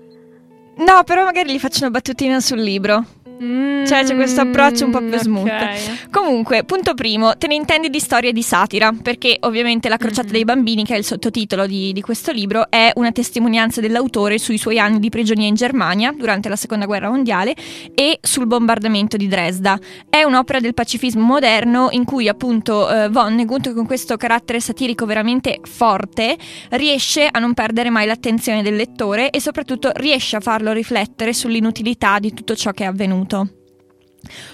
No, 0.77 1.03
però 1.05 1.25
magari 1.25 1.53
gli 1.53 1.59
faccio 1.59 1.81
una 1.81 1.91
battutina 1.91 2.41
sul 2.41 2.61
libro. 2.61 3.05
Mm, 3.43 3.87
cioè 3.87 4.05
c'è 4.05 4.15
questo 4.15 4.43
approccio 4.43 4.85
un 4.85 4.91
po' 4.91 5.01
più 5.01 5.19
smooth. 5.19 5.47
Okay. 5.47 5.79
Comunque, 6.11 6.65
punto 6.65 6.93
primo, 6.93 7.37
te 7.39 7.47
ne 7.47 7.55
intendi 7.55 7.89
di 7.89 7.99
storia 7.99 8.29
e 8.29 8.33
di 8.35 8.43
satira, 8.43 8.93
perché 8.93 9.39
ovviamente 9.41 9.89
La 9.89 9.97
crociata 9.97 10.25
mm-hmm. 10.25 10.33
dei 10.33 10.45
bambini, 10.45 10.85
che 10.85 10.95
è 10.95 10.99
il 10.99 11.05
sottotitolo 11.05 11.67
di, 11.67 11.93
di, 11.93 12.03
questo 12.03 12.33
libro, 12.33 12.71
è 12.71 12.91
una 12.97 13.13
testimonianza 13.13 13.81
dell'autore 13.81 14.39
sui 14.39 14.59
suoi 14.59 14.79
anni 14.79 14.99
di 14.99 15.09
prigionia 15.09 15.47
in 15.47 15.55
Germania 15.55 16.13
durante 16.15 16.51
la 16.51 16.57
seconda 16.57 16.85
guerra 16.85 17.09
mondiale 17.09 17.55
e 17.95 18.19
sul 18.21 18.47
bombardamento 18.47 19.17
di 19.17 19.27
Dresda. 19.27 19.79
È 20.09 20.23
un'opera 20.23 20.61
del 20.61 20.75
pacifismo 20.75 21.23
moderno 21.23 21.89
in 21.93 22.05
cui 22.05 22.29
appunto 22.29 22.91
eh, 22.91 23.09
Vonnegut, 23.09 23.73
con 23.73 23.87
questo 23.87 24.17
carattere 24.19 24.61
satirico 24.61 25.07
veramente 25.07 25.61
forte, 25.63 26.37
riesce 26.71 27.27
a 27.31 27.39
non 27.39 27.55
perdere 27.55 27.89
mai 27.89 28.07
l'attenzione 28.07 28.63
del 28.63 28.77
lettore 28.77 29.31
e 29.31 29.41
soprattutto 29.41 29.93
riesce 29.95 30.37
a 30.37 30.41
farlo 30.41 30.73
riflettere 30.73 31.33
sull'inutilità 31.33 32.19
di 32.19 32.35
tutto 32.35 32.55
ciò 32.55 32.73
che 32.73 32.85
è 32.85 32.87
avvenuto. 32.87 33.30
to. 33.31 33.60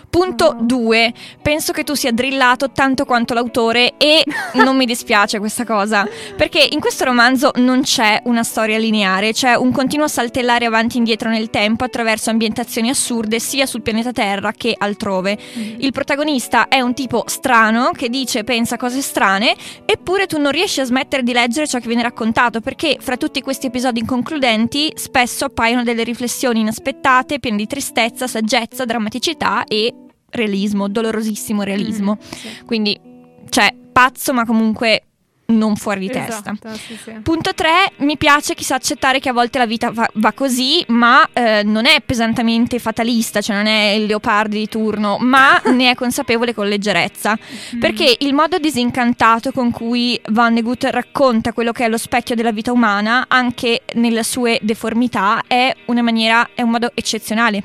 Punto 0.08 0.56
2. 0.60 1.12
Penso 1.42 1.72
che 1.72 1.84
tu 1.84 1.94
sia 1.94 2.10
drillato 2.10 2.70
tanto 2.70 3.04
quanto 3.04 3.34
l'autore 3.34 3.94
e 3.98 4.24
non 4.54 4.76
mi 4.76 4.86
dispiace 4.86 5.38
questa 5.38 5.64
cosa, 5.64 6.08
perché 6.36 6.66
in 6.70 6.80
questo 6.80 7.04
romanzo 7.04 7.50
non 7.56 7.82
c'è 7.82 8.22
una 8.24 8.42
storia 8.42 8.78
lineare, 8.78 9.32
c'è 9.32 9.54
un 9.54 9.72
continuo 9.72 10.08
saltellare 10.08 10.64
avanti 10.64 10.96
e 10.96 10.98
indietro 10.98 11.28
nel 11.28 11.50
tempo 11.50 11.84
attraverso 11.84 12.30
ambientazioni 12.30 12.88
assurde 12.88 13.38
sia 13.38 13.66
sul 13.66 13.82
pianeta 13.82 14.12
Terra 14.12 14.52
che 14.52 14.74
altrove. 14.76 15.36
Mm-hmm. 15.36 15.80
Il 15.80 15.92
protagonista 15.92 16.68
è 16.68 16.80
un 16.80 16.94
tipo 16.94 17.24
strano 17.26 17.90
che 17.92 18.08
dice 18.08 18.38
e 18.38 18.44
pensa 18.44 18.76
cose 18.76 19.02
strane, 19.02 19.54
eppure 19.84 20.26
tu 20.26 20.38
non 20.38 20.52
riesci 20.52 20.80
a 20.80 20.84
smettere 20.84 21.22
di 21.22 21.32
leggere 21.32 21.66
ciò 21.66 21.78
che 21.78 21.88
viene 21.88 22.02
raccontato, 22.02 22.60
perché 22.60 22.96
fra 23.00 23.16
tutti 23.16 23.42
questi 23.42 23.66
episodi 23.66 24.00
inconcludenti 24.00 24.92
spesso 24.94 25.44
appaiono 25.44 25.82
delle 25.82 26.04
riflessioni 26.04 26.60
inaspettate, 26.60 27.38
piene 27.38 27.58
di 27.58 27.66
tristezza, 27.66 28.26
saggezza, 28.26 28.84
drammaticità 28.84 29.55
e 29.64 29.94
realismo, 30.30 30.88
dolorosissimo 30.88 31.62
realismo. 31.62 32.18
Mm, 32.18 32.30
sì. 32.30 32.48
Quindi, 32.64 33.00
cioè, 33.48 33.74
pazzo, 33.92 34.32
ma 34.32 34.44
comunque 34.44 35.02
non 35.46 35.76
fuori 35.76 36.00
di 36.00 36.10
esatto, 36.10 36.56
testa. 36.60 36.74
Sì, 36.74 36.96
sì. 36.96 37.12
Punto 37.22 37.54
3, 37.54 37.92
mi 37.98 38.16
piace 38.16 38.54
chi 38.54 38.64
sa 38.64 38.76
accettare 38.76 39.20
che 39.20 39.28
a 39.28 39.32
volte 39.32 39.58
la 39.58 39.66
vita 39.66 39.90
va, 39.90 40.08
va 40.14 40.32
così, 40.32 40.84
ma 40.88 41.28
eh, 41.32 41.62
non 41.62 41.86
è 41.86 42.00
pesantemente 42.04 42.78
fatalista, 42.78 43.40
cioè 43.40 43.56
non 43.56 43.66
è 43.66 43.90
il 43.90 44.06
leopardi 44.06 44.58
di 44.58 44.68
turno, 44.68 45.18
ma 45.20 45.60
ne 45.72 45.90
è 45.90 45.94
consapevole 45.94 46.54
con 46.54 46.68
leggerezza. 46.68 47.38
Mm. 47.74 47.80
Perché 47.80 48.16
il 48.20 48.34
modo 48.34 48.58
disincantato 48.58 49.52
con 49.52 49.70
cui 49.70 50.18
Vonnegut 50.30 50.84
racconta 50.84 51.52
quello 51.52 51.72
che 51.72 51.84
è 51.84 51.88
lo 51.88 51.98
specchio 51.98 52.34
della 52.34 52.52
vita 52.52 52.72
umana, 52.72 53.26
anche 53.28 53.82
nelle 53.94 54.24
sue 54.24 54.58
deformità, 54.62 55.42
è 55.46 55.74
una 55.86 56.02
maniera, 56.02 56.50
è 56.54 56.62
un 56.62 56.70
modo 56.70 56.90
eccezionale. 56.94 57.64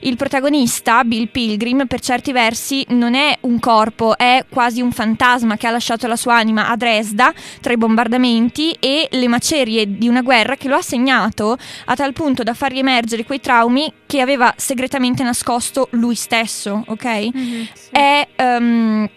Il 0.00 0.16
protagonista, 0.16 1.04
Bill 1.04 1.28
Pilgrim, 1.30 1.86
per 1.86 2.00
certi 2.00 2.32
versi 2.32 2.84
non 2.88 3.14
è 3.14 3.36
un 3.42 3.60
corpo, 3.60 4.16
è 4.16 4.44
quasi 4.48 4.80
un 4.80 4.90
fantasma 4.90 5.56
che 5.56 5.66
ha 5.66 5.70
lasciato 5.70 6.06
la 6.06 6.16
sua 6.16 6.34
anima 6.36 6.68
a 6.68 6.76
Dresda 6.76 7.19
fredda 7.20 7.34
tra 7.60 7.72
i 7.72 7.76
bombardamenti 7.76 8.76
e 8.80 9.08
le 9.10 9.28
macerie 9.28 9.98
di 9.98 10.08
una 10.08 10.22
guerra 10.22 10.56
che 10.56 10.68
lo 10.68 10.76
ha 10.76 10.82
segnato 10.82 11.56
a 11.84 11.94
tal 11.94 12.12
punto 12.12 12.42
da 12.42 12.54
fargli 12.54 12.78
emergere 12.78 13.24
quei 13.24 13.40
traumi 13.40 13.92
che 14.06 14.20
aveva 14.20 14.52
segretamente 14.56 15.22
nascosto 15.22 15.88
lui 15.92 16.14
stesso, 16.14 16.82
ok? 16.86 17.04
Mm-hmm, 17.04 17.62
sì. 17.72 17.90
È 17.90 18.28
um, 18.38 19.08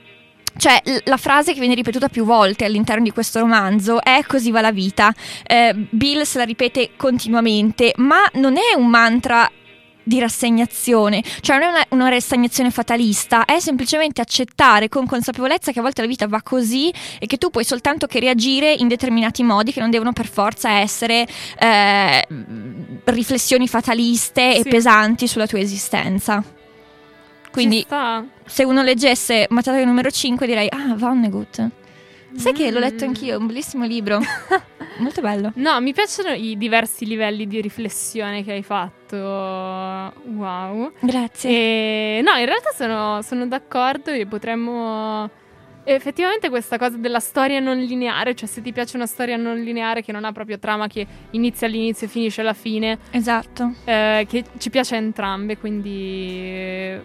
cioè, 0.55 0.81
la 1.05 1.17
frase 1.17 1.53
che 1.53 1.59
viene 1.59 1.73
ripetuta 1.73 2.09
più 2.09 2.25
volte 2.25 2.65
all'interno 2.65 3.03
di 3.03 3.11
questo 3.11 3.39
romanzo 3.39 4.03
è 4.03 4.23
così 4.27 4.51
va 4.51 4.61
la 4.61 4.71
vita. 4.71 5.11
Eh, 5.43 5.73
Bill 5.89 6.21
se 6.23 6.37
la 6.37 6.43
ripete 6.43 6.91
continuamente, 6.95 7.93
ma 7.97 8.19
non 8.33 8.57
è 8.57 8.75
un 8.75 8.87
mantra 8.87 9.49
di 10.03 10.19
rassegnazione, 10.19 11.23
cioè 11.41 11.57
non 11.57 11.67
è 11.67 11.71
una, 11.71 11.85
una, 11.89 12.09
rassegnazione 12.09 12.71
fatalista, 12.71 13.45
è 13.45 13.59
semplicemente 13.59 14.21
accettare 14.21 14.89
con 14.89 15.05
consapevolezza 15.05 15.71
che 15.71 15.79
a 15.79 15.81
volte 15.81 16.01
la 16.01 16.07
vita 16.07 16.27
va 16.27 16.41
così 16.41 16.93
e 17.19 17.25
che 17.25 17.37
tu 17.37 17.49
puoi 17.49 17.63
soltanto 17.63 18.05
che 18.07 18.19
reagire 18.19 18.71
in 18.73 18.87
determinati 18.87 19.43
modi 19.43 19.71
che 19.71 19.79
non 19.79 19.89
devono 19.89 20.13
per 20.13 20.27
forza 20.27 20.69
essere 20.71 21.25
eh, 21.59 22.27
riflessioni 23.05 23.67
fataliste 23.67 24.53
sì. 24.53 24.59
e 24.59 24.63
pesanti 24.69 25.27
sulla 25.27 25.47
tua 25.47 25.59
esistenza. 25.59 26.43
Quindi 27.51 27.85
se 28.45 28.63
uno 28.63 28.81
leggesse 28.81 29.45
Mattatoio 29.49 29.85
numero 29.85 30.09
5 30.09 30.47
direi 30.47 30.67
ah 30.69 30.95
Vonnegut. 30.95 31.82
Sai 32.35 32.51
mm. 32.51 32.55
che 32.55 32.71
l'ho 32.71 32.79
letto 32.79 33.05
anch'io, 33.05 33.33
è 33.33 33.37
un 33.37 33.47
bellissimo 33.47 33.85
libro. 33.85 34.19
Molto 34.97 35.21
bello. 35.21 35.51
No, 35.55 35.79
mi 35.81 35.93
piacciono 35.93 36.33
i 36.33 36.57
diversi 36.57 37.05
livelli 37.05 37.47
di 37.47 37.61
riflessione 37.61 38.43
che 38.43 38.51
hai 38.51 38.63
fatto. 38.63 39.15
Wow. 39.17 40.91
Grazie. 40.99 41.49
E, 41.49 42.21
no, 42.21 42.37
in 42.37 42.45
realtà 42.45 42.71
sono, 42.75 43.21
sono 43.21 43.47
d'accordo 43.47 44.11
e 44.11 44.25
potremmo... 44.25 45.41
Effettivamente 45.85 46.47
questa 46.47 46.77
cosa 46.77 46.95
della 46.95 47.19
storia 47.19 47.59
non 47.59 47.77
lineare, 47.77 48.35
cioè 48.35 48.47
se 48.47 48.61
ti 48.61 48.71
piace 48.71 48.95
una 48.95 49.05
storia 49.05 49.35
non 49.35 49.59
lineare 49.59 50.01
che 50.01 50.13
non 50.13 50.23
ha 50.23 50.31
proprio 50.31 50.57
trama 50.57 50.87
che 50.87 51.05
inizia 51.31 51.67
all'inizio 51.67 52.07
e 52.07 52.09
finisce 52.09 52.39
alla 52.39 52.53
fine. 52.53 52.99
Esatto. 53.11 53.73
Eh, 53.83 54.25
che 54.29 54.45
ci 54.59 54.69
piace 54.69 54.95
a 54.95 54.99
entrambe, 54.99 55.57
quindi 55.57 56.97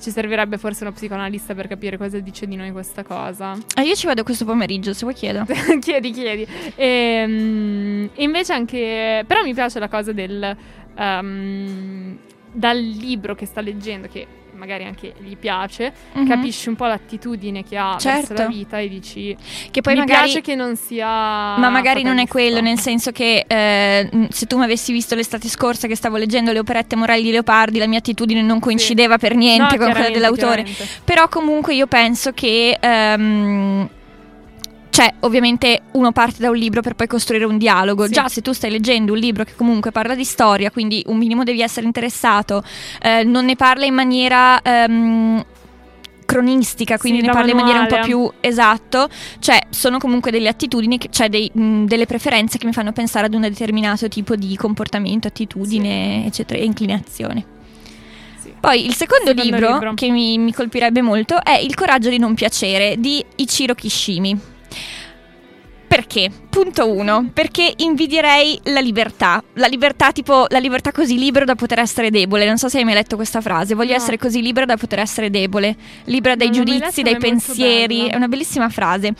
ci 0.00 0.10
servirebbe 0.10 0.58
forse 0.58 0.84
uno 0.84 0.92
psicoanalista 0.92 1.54
per 1.54 1.68
capire 1.68 1.96
cosa 1.96 2.18
dice 2.18 2.46
di 2.46 2.56
noi 2.56 2.70
questa 2.72 3.02
cosa. 3.02 3.56
Ah, 3.74 3.82
io 3.82 3.94
ci 3.94 4.06
vado 4.06 4.22
questo 4.22 4.44
pomeriggio, 4.44 4.92
se 4.92 5.00
vuoi 5.00 5.14
chiedo. 5.14 5.44
chiedi, 5.80 6.10
chiedi. 6.10 6.46
E, 6.74 7.24
um, 7.26 8.10
invece 8.16 8.52
anche... 8.52 9.24
Però 9.26 9.42
mi 9.42 9.54
piace 9.54 9.78
la 9.78 9.88
cosa 9.88 10.12
del... 10.12 10.56
Um, 10.96 12.18
dal 12.52 12.78
libro 12.78 13.34
che 13.34 13.44
sta 13.44 13.60
leggendo, 13.60 14.08
che 14.08 14.26
magari 14.56 14.84
anche 14.84 15.14
gli 15.18 15.36
piace, 15.36 15.92
mm-hmm. 16.16 16.28
capisci 16.28 16.68
un 16.68 16.76
po' 16.76 16.86
l'attitudine 16.86 17.62
che 17.62 17.76
ha 17.76 17.96
certo. 17.98 18.34
verso 18.34 18.42
la 18.42 18.48
vita 18.48 18.78
e 18.78 18.88
dici 18.88 19.36
che 19.70 19.80
poi 19.80 19.94
mi 19.94 20.00
magari, 20.00 20.24
piace 20.24 20.40
che 20.40 20.54
non 20.54 20.76
sia 20.76 21.06
Ma 21.06 21.68
magari 21.68 22.02
non 22.02 22.18
è 22.18 22.26
quello, 22.26 22.60
nel 22.60 22.78
senso 22.78 23.12
che 23.12 23.44
eh, 23.46 24.28
se 24.30 24.46
tu 24.46 24.58
mi 24.58 24.64
avessi 24.64 24.92
visto 24.92 25.14
l'estate 25.14 25.48
scorsa 25.48 25.86
che 25.86 25.96
stavo 25.96 26.16
leggendo 26.16 26.52
le 26.52 26.58
operette 26.58 26.96
morali 26.96 27.22
di 27.22 27.30
Leopardi, 27.30 27.78
la 27.78 27.86
mia 27.86 27.98
attitudine 27.98 28.42
non 28.42 28.58
coincideva 28.58 29.14
sì. 29.14 29.20
per 29.20 29.34
niente 29.34 29.76
no, 29.76 29.84
con 29.84 29.92
quella 29.92 30.10
dell'autore. 30.10 30.66
Però 31.04 31.28
comunque 31.28 31.74
io 31.74 31.86
penso 31.86 32.32
che 32.32 32.76
ehm, 32.80 33.88
cioè, 34.96 35.12
ovviamente 35.20 35.82
uno 35.92 36.10
parte 36.10 36.36
da 36.38 36.48
un 36.48 36.56
libro 36.56 36.80
per 36.80 36.94
poi 36.94 37.06
costruire 37.06 37.44
un 37.44 37.58
dialogo. 37.58 38.06
Sì. 38.06 38.12
Già 38.12 38.28
se 38.28 38.40
tu 38.40 38.52
stai 38.52 38.70
leggendo 38.70 39.12
un 39.12 39.18
libro 39.18 39.44
che 39.44 39.52
comunque 39.54 39.92
parla 39.92 40.14
di 40.14 40.24
storia, 40.24 40.70
quindi 40.70 41.02
un 41.08 41.18
minimo 41.18 41.44
devi 41.44 41.60
essere 41.60 41.84
interessato, 41.84 42.64
eh, 43.02 43.22
non 43.22 43.44
ne 43.44 43.56
parla 43.56 43.84
in 43.84 43.92
maniera... 43.92 44.58
Um, 44.64 45.44
cronistica, 46.24 46.98
quindi 46.98 47.20
sì, 47.20 47.26
ne 47.26 47.32
parla 47.32 47.50
in 47.52 47.56
maniera 47.56 47.80
un 47.80 47.86
po' 47.86 48.00
più 48.00 48.28
esatto, 48.40 49.08
cioè 49.38 49.60
sono 49.70 49.98
comunque 49.98 50.32
delle 50.32 50.48
attitudini, 50.48 50.98
che, 50.98 51.08
cioè 51.08 51.28
dei, 51.28 51.48
mh, 51.52 51.84
delle 51.84 52.04
preferenze 52.04 52.58
che 52.58 52.66
mi 52.66 52.72
fanno 52.72 52.90
pensare 52.90 53.26
ad 53.26 53.34
un 53.34 53.42
determinato 53.42 54.08
tipo 54.08 54.34
di 54.34 54.56
comportamento, 54.56 55.28
attitudine, 55.28 56.22
sì. 56.22 56.26
eccetera, 56.26 56.58
e 56.58 56.64
inclinazione. 56.64 57.44
Poi 58.58 58.86
il 58.86 58.94
secondo, 58.94 59.26
secondo 59.26 59.42
libro, 59.42 59.72
libro, 59.74 59.94
che 59.94 60.10
mi, 60.10 60.36
mi 60.38 60.52
colpirebbe 60.52 61.00
molto 61.00 61.40
è 61.44 61.58
Il 61.58 61.76
coraggio 61.76 62.08
di 62.08 62.18
non 62.18 62.34
piacere 62.34 62.96
di 62.98 63.24
Ichiro 63.36 63.74
Kishimi. 63.74 64.54
Perché? 65.96 66.30
Punto 66.50 66.92
uno, 66.92 67.30
perché 67.32 67.72
invidierei 67.76 68.60
la 68.64 68.80
libertà. 68.80 69.42
La 69.54 69.66
libertà, 69.66 70.12
tipo, 70.12 70.44
la 70.50 70.58
libertà 70.58 70.92
così 70.92 71.16
libero 71.16 71.46
da 71.46 71.54
poter 71.54 71.78
essere 71.78 72.10
debole. 72.10 72.44
Non 72.44 72.58
so 72.58 72.68
se 72.68 72.76
hai 72.76 72.84
mai 72.84 72.92
letto 72.92 73.16
questa 73.16 73.40
frase. 73.40 73.74
Voglio 73.74 73.92
no. 73.92 73.96
essere 73.96 74.18
così 74.18 74.42
libero 74.42 74.66
da 74.66 74.76
poter 74.76 74.98
essere 74.98 75.30
debole. 75.30 75.74
Libera 76.04 76.36
dai 76.36 76.48
non 76.48 76.56
giudizi, 76.56 77.00
dai 77.00 77.16
pensieri. 77.16 78.08
È 78.08 78.14
una 78.14 78.28
bellissima 78.28 78.68
frase. 78.68 79.14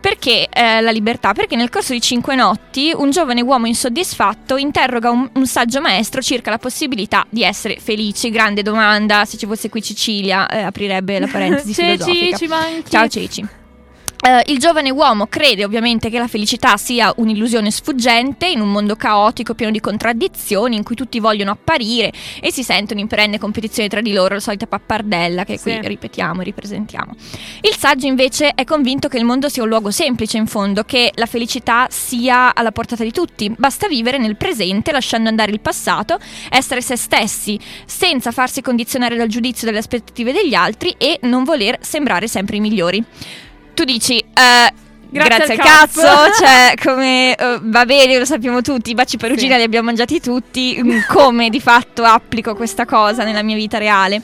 Perché 0.00 0.48
eh, 0.52 0.80
la 0.80 0.92
libertà? 0.92 1.32
Perché 1.32 1.56
nel 1.56 1.68
corso 1.68 1.92
di 1.92 2.00
cinque 2.00 2.36
notti 2.36 2.92
un 2.94 3.10
giovane 3.10 3.40
uomo 3.40 3.66
insoddisfatto 3.66 4.56
interroga 4.56 5.10
un, 5.10 5.28
un 5.32 5.46
saggio 5.48 5.80
maestro 5.80 6.22
circa 6.22 6.50
la 6.50 6.58
possibilità 6.58 7.26
di 7.28 7.42
essere 7.42 7.78
felici. 7.80 8.30
Grande 8.30 8.62
domanda. 8.62 9.24
Se 9.24 9.36
ci 9.36 9.46
fosse 9.46 9.68
qui 9.68 9.82
Cecilia, 9.82 10.46
eh, 10.46 10.62
aprirebbe 10.62 11.18
la 11.18 11.26
parentesi 11.26 11.74
Ceci, 11.74 12.04
filosofica. 12.04 12.36
ci 12.36 12.46
manchi. 12.46 12.90
Ciao 12.90 13.08
Ceci. 13.08 13.58
Uh, 14.22 14.42
il 14.52 14.58
giovane 14.58 14.90
uomo 14.90 15.28
crede 15.28 15.64
ovviamente 15.64 16.10
che 16.10 16.18
la 16.18 16.28
felicità 16.28 16.76
sia 16.76 17.10
un'illusione 17.16 17.70
sfuggente 17.70 18.46
in 18.46 18.60
un 18.60 18.70
mondo 18.70 18.94
caotico 18.94 19.54
pieno 19.54 19.72
di 19.72 19.80
contraddizioni 19.80 20.76
in 20.76 20.82
cui 20.82 20.94
tutti 20.94 21.18
vogliono 21.20 21.52
apparire 21.52 22.12
e 22.38 22.52
si 22.52 22.62
sentono 22.62 23.00
in 23.00 23.06
perenne 23.06 23.38
competizione 23.38 23.88
tra 23.88 24.02
di 24.02 24.12
loro, 24.12 24.34
la 24.34 24.40
solita 24.40 24.66
pappardella 24.66 25.44
che 25.44 25.56
sì. 25.56 25.62
qui 25.62 25.88
ripetiamo 25.88 26.42
e 26.42 26.44
ripresentiamo. 26.44 27.14
Il 27.62 27.74
saggio 27.78 28.06
invece 28.06 28.52
è 28.54 28.64
convinto 28.64 29.08
che 29.08 29.16
il 29.16 29.24
mondo 29.24 29.48
sia 29.48 29.62
un 29.62 29.70
luogo 29.70 29.90
semplice 29.90 30.36
in 30.36 30.46
fondo, 30.46 30.84
che 30.84 31.12
la 31.14 31.24
felicità 31.24 31.86
sia 31.88 32.54
alla 32.54 32.72
portata 32.72 33.02
di 33.02 33.12
tutti, 33.12 33.50
basta 33.56 33.88
vivere 33.88 34.18
nel 34.18 34.36
presente 34.36 34.92
lasciando 34.92 35.30
andare 35.30 35.50
il 35.50 35.60
passato, 35.60 36.18
essere 36.50 36.82
se 36.82 36.96
stessi 36.96 37.58
senza 37.86 38.32
farsi 38.32 38.60
condizionare 38.60 39.16
dal 39.16 39.28
giudizio 39.28 39.66
delle 39.66 39.78
aspettative 39.78 40.32
degli 40.32 40.52
altri 40.52 40.94
e 40.98 41.20
non 41.22 41.42
voler 41.44 41.78
sembrare 41.80 42.28
sempre 42.28 42.56
i 42.56 42.60
migliori 42.60 43.02
tu 43.80 43.84
dici... 43.84 44.22
Uh, 44.28 44.88
Grazie, 45.12 45.38
Grazie, 45.38 45.54
al 45.54 45.58
cazzo, 45.58 46.00
cazzo 46.02 46.32
cioè 46.38 46.74
come 46.80 47.34
uh, 47.36 47.58
va 47.62 47.84
bene, 47.84 48.16
lo 48.16 48.24
sappiamo 48.24 48.60
tutti, 48.62 48.90
i 48.90 48.94
baci 48.94 49.16
perugina 49.16 49.54
sì. 49.54 49.58
li 49.58 49.64
abbiamo 49.64 49.86
mangiati 49.86 50.20
tutti, 50.20 50.80
mm, 50.80 50.98
come 51.08 51.50
di 51.50 51.58
fatto 51.58 52.04
applico 52.04 52.54
questa 52.54 52.84
cosa 52.84 53.24
nella 53.24 53.42
mia 53.42 53.56
vita 53.56 53.78
reale? 53.78 54.22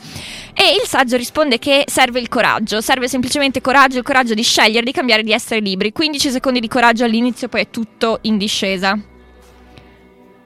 E 0.53 0.79
il 0.81 0.87
saggio 0.87 1.17
risponde 1.17 1.59
che 1.59 1.83
serve 1.87 2.21
il 2.21 2.29
coraggio, 2.29 2.79
serve 2.79 3.09
semplicemente 3.09 3.59
coraggio, 3.59 3.97
il 3.97 4.05
coraggio 4.05 4.33
di 4.33 4.43
scegliere, 4.43 4.85
di 4.85 4.93
cambiare, 4.93 5.23
di 5.23 5.33
essere 5.33 5.59
libri. 5.59 5.91
15 5.91 6.29
secondi 6.29 6.61
di 6.61 6.69
coraggio 6.69 7.03
all'inizio, 7.03 7.49
poi 7.49 7.61
è 7.61 7.69
tutto 7.69 8.19
in 8.21 8.37
discesa 8.37 8.97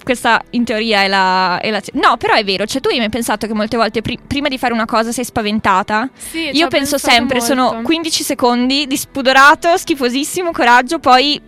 questa 0.04 0.42
in 0.52 0.64
teoria 0.64 1.04
è 1.04 1.08
la, 1.08 1.60
è 1.60 1.70
la, 1.70 1.82
No, 1.94 2.18
però 2.18 2.34
è 2.34 2.44
vero, 2.44 2.66
cioè 2.66 2.82
tu 2.82 2.90
hai 2.90 2.98
mai 2.98 3.10
pensato 3.10 3.48
che 3.48 3.54
molte 3.54 3.78
volte 3.78 4.02
pri- 4.02 4.20
prima 4.26 4.48
di 4.48 4.58
fare 4.58 4.74
una 4.74 4.86
cosa 4.86 5.12
sei 5.12 5.26
spaventata? 5.26 6.10
Sì, 6.14 6.50
Io 6.54 6.68
penso 6.68 6.98
sempre, 6.98 7.40
molto. 7.40 7.54
sono 7.54 7.82
15 7.82 8.24
secondi 8.24 8.88
di 8.88 8.98
spudorato, 8.98 9.78
schifosissimo, 9.78 10.52
coraggio, 10.52 11.00
poi, 11.00 11.40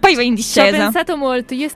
poi 0.00 0.14
vai 0.14 0.26
in 0.26 0.34
discesa. 0.34 0.68
Ci 0.68 0.74
ho 0.74 0.78
pensato 0.78 1.16
molto, 1.16 1.54
io... 1.54 1.68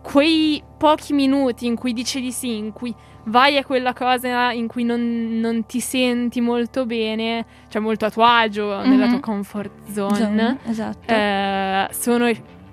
Quei 0.00 0.62
pochi 0.78 1.12
minuti 1.12 1.66
in 1.66 1.74
cui 1.74 1.92
dici 1.92 2.20
di 2.20 2.32
sì, 2.32 2.56
in 2.56 2.72
cui 2.72 2.94
vai 3.24 3.58
a 3.58 3.64
quella 3.64 3.92
cosa 3.92 4.52
in 4.52 4.66
cui 4.66 4.84
non, 4.84 5.38
non 5.40 5.66
ti 5.66 5.80
senti 5.80 6.40
molto 6.40 6.86
bene, 6.86 7.44
cioè 7.68 7.80
molto 7.80 8.06
a 8.06 8.10
tuo 8.10 8.24
agio, 8.24 8.68
mm-hmm. 8.68 8.90
nella 8.90 9.08
tua 9.08 9.20
comfort 9.20 9.70
zone, 9.92 10.16
zone 10.16 10.58
esatto. 10.66 11.12
eh, 11.12 11.88
sono 11.92 12.26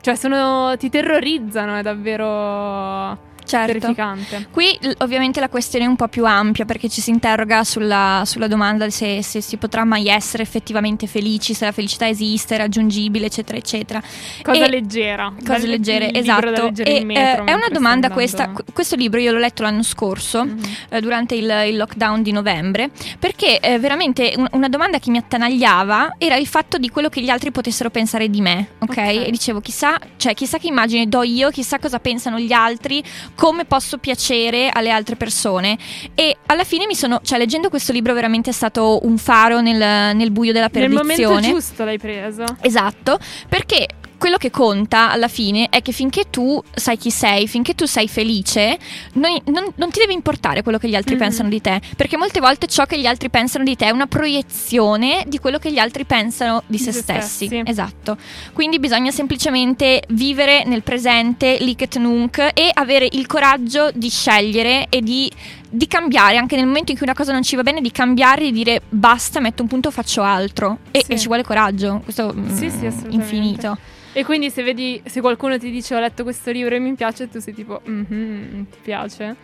cioè, 0.05 0.13
sono, 0.13 0.77
ti 0.77 0.87
terrorizzano, 0.89 1.77
è 1.77 1.81
davvero 1.81 3.17
certo. 3.45 3.79
terrificante. 3.79 4.47
Qui 4.51 4.77
ovviamente 4.99 5.39
la 5.39 5.49
questione 5.49 5.85
è 5.85 5.87
un 5.87 5.95
po' 5.95 6.07
più 6.07 6.25
ampia 6.25 6.65
perché 6.65 6.89
ci 6.89 7.01
si 7.01 7.09
interroga 7.09 7.63
sulla, 7.63 8.23
sulla 8.25 8.47
domanda 8.47 8.89
se, 8.89 9.21
se, 9.21 9.41
si 9.41 9.57
potrà 9.57 9.83
mai 9.83 10.07
essere 10.07 10.43
effettivamente 10.43 11.07
felici, 11.07 11.53
se 11.53 11.65
la 11.65 11.71
felicità 11.71 12.07
esiste, 12.07 12.55
è 12.55 12.57
raggiungibile, 12.57 13.27
eccetera, 13.27 13.57
eccetera. 13.57 14.01
Cosa 14.41 14.65
e, 14.65 14.69
leggera. 14.69 15.33
Cose 15.45 15.67
leggere, 15.67 16.13
esatto. 16.13 16.71
E, 16.83 17.03
metro, 17.03 17.45
eh, 17.45 17.51
è 17.51 17.53
una 17.53 17.69
domanda 17.71 18.09
questa, 18.09 18.51
questo 18.73 18.95
libro 18.95 19.19
io 19.19 19.31
l'ho 19.31 19.39
letto 19.39 19.63
l'anno 19.63 19.83
scorso, 19.83 20.45
mm-hmm. 20.45 20.63
eh, 20.89 21.01
durante 21.01 21.35
il, 21.35 21.63
il, 21.67 21.77
lockdown 21.77 22.21
di 22.21 22.31
novembre, 22.31 22.89
perché 23.19 23.59
eh, 23.59 23.79
veramente 23.79 24.33
un, 24.37 24.47
una 24.51 24.69
domanda 24.69 24.99
che 24.99 25.11
mi 25.11 25.17
attanagliava 25.17 26.15
era 26.17 26.35
il 26.35 26.47
fatto 26.47 26.77
di 26.77 26.89
quello 26.89 27.09
che 27.09 27.21
gli 27.21 27.29
altri 27.29 27.51
potessero 27.51 27.89
pensare 27.89 28.29
di 28.29 28.41
me, 28.41 28.69
ok? 28.79 28.89
okay. 28.89 29.25
E 29.25 29.31
dicevo, 29.31 29.61
chissà, 29.61 29.99
cioè, 30.17 30.33
chissà 30.33 30.57
che 30.57 30.67
immagine 30.67 31.07
do 31.07 31.23
io, 31.23 31.49
chissà 31.49 31.79
cosa 31.79 31.99
pensano 31.99 32.39
gli 32.39 32.53
altri, 32.53 33.03
come 33.35 33.65
posso 33.65 33.97
piacere 33.97 34.69
alle 34.69 34.89
altre 34.89 35.15
persone. 35.15 35.77
E 36.15 36.37
alla 36.47 36.63
fine 36.63 36.85
mi 36.87 36.95
sono, 36.95 37.19
cioè 37.23 37.37
leggendo 37.37 37.69
questo 37.69 37.91
libro 37.91 38.13
veramente 38.13 38.49
è 38.49 38.53
stato 38.53 38.99
un 39.03 39.17
faro 39.17 39.61
nel, 39.61 40.15
nel 40.15 40.31
buio 40.31 40.51
della 40.53 40.69
perdizione. 40.69 41.13
Nel 41.13 41.27
momento 41.29 41.51
giusto 41.51 41.83
l'hai 41.83 41.99
preso. 41.99 42.43
Esatto, 42.61 43.19
perché 43.47 43.87
quello 44.17 44.37
che 44.37 44.49
conta 44.49 45.11
alla 45.11 45.27
fine 45.27 45.67
è 45.69 45.81
che 45.81 45.91
finché 45.91 46.29
tu 46.29 46.61
sai 46.73 46.97
chi 46.97 47.11
sei, 47.11 47.47
finché 47.47 47.75
tu 47.75 47.85
sei 47.85 48.07
felice, 48.07 48.77
non, 49.13 49.37
non, 49.45 49.71
non 49.75 49.91
ti 49.91 49.99
deve 49.99 50.13
importare 50.13 50.63
quello 50.63 50.77
che 50.77 50.89
gli 50.89 50.95
altri 50.95 51.15
mm-hmm. 51.15 51.23
pensano 51.23 51.49
di 51.49 51.61
te, 51.61 51.81
perché 51.95 52.17
molte 52.17 52.39
volte 52.39 52.67
ciò 52.67 52.85
che 52.85 52.99
gli 52.99 53.05
altri 53.05 53.29
pensano 53.29 53.63
di 53.63 53.75
te 53.75 53.85
è 53.85 53.91
una 53.91 54.07
proiezione 54.07 55.23
di 55.27 55.39
quello 55.39 55.57
che 55.57 55.71
gli 55.71 55.79
altri 55.79 56.05
pensano 56.05 56.63
di, 56.65 56.77
di 56.77 56.83
se, 56.83 56.91
se 56.91 57.01
stessi. 57.01 57.45
stessi. 57.45 57.63
Esatto. 57.65 58.17
Quindi 58.53 58.79
bisogna 58.79 59.11
semplicemente 59.11 60.03
vivere 60.09 60.63
nel 60.65 60.83
presente, 60.83 61.57
liket 61.59 61.97
nunc, 61.97 62.37
e 62.53 62.69
avere 62.73 63.07
il 63.11 63.25
coraggio 63.25 63.91
di 63.93 64.09
scegliere 64.09 64.87
e 64.89 65.01
di 65.01 65.31
di 65.69 65.87
cambiare 65.87 66.37
anche 66.37 66.55
nel 66.55 66.65
momento 66.65 66.91
in 66.91 66.97
cui 66.97 67.05
una 67.05 67.15
cosa 67.15 67.31
non 67.31 67.43
ci 67.43 67.55
va 67.55 67.63
bene, 67.63 67.81
di 67.81 67.91
cambiare, 67.91 68.43
di 68.43 68.51
dire 68.51 68.81
basta, 68.87 69.39
metto 69.39 69.61
un 69.61 69.67
punto, 69.67 69.91
faccio 69.91 70.21
altro. 70.21 70.79
E, 70.91 71.03
sì. 71.03 71.13
e 71.13 71.17
ci 71.17 71.27
vuole 71.27 71.43
coraggio, 71.43 72.01
questo 72.03 72.33
sì, 72.53 72.69
sì, 72.69 72.87
mm, 72.87 73.11
infinito. 73.11 73.77
E 74.13 74.23
quindi 74.23 74.49
se 74.49 74.63
vedi, 74.63 75.01
se 75.05 75.19
qualcuno 75.19 75.57
ti 75.57 75.69
dice 75.69 75.93
ho 75.93 75.99
letto 75.99 76.23
questo 76.23 76.51
libro 76.51 76.73
e 76.73 76.79
mi 76.79 76.93
piace, 76.93 77.29
tu 77.29 77.39
sei 77.39 77.53
tipo, 77.53 77.81
mm-hmm, 77.87 78.63
ti 78.63 78.77
piace? 78.81 79.35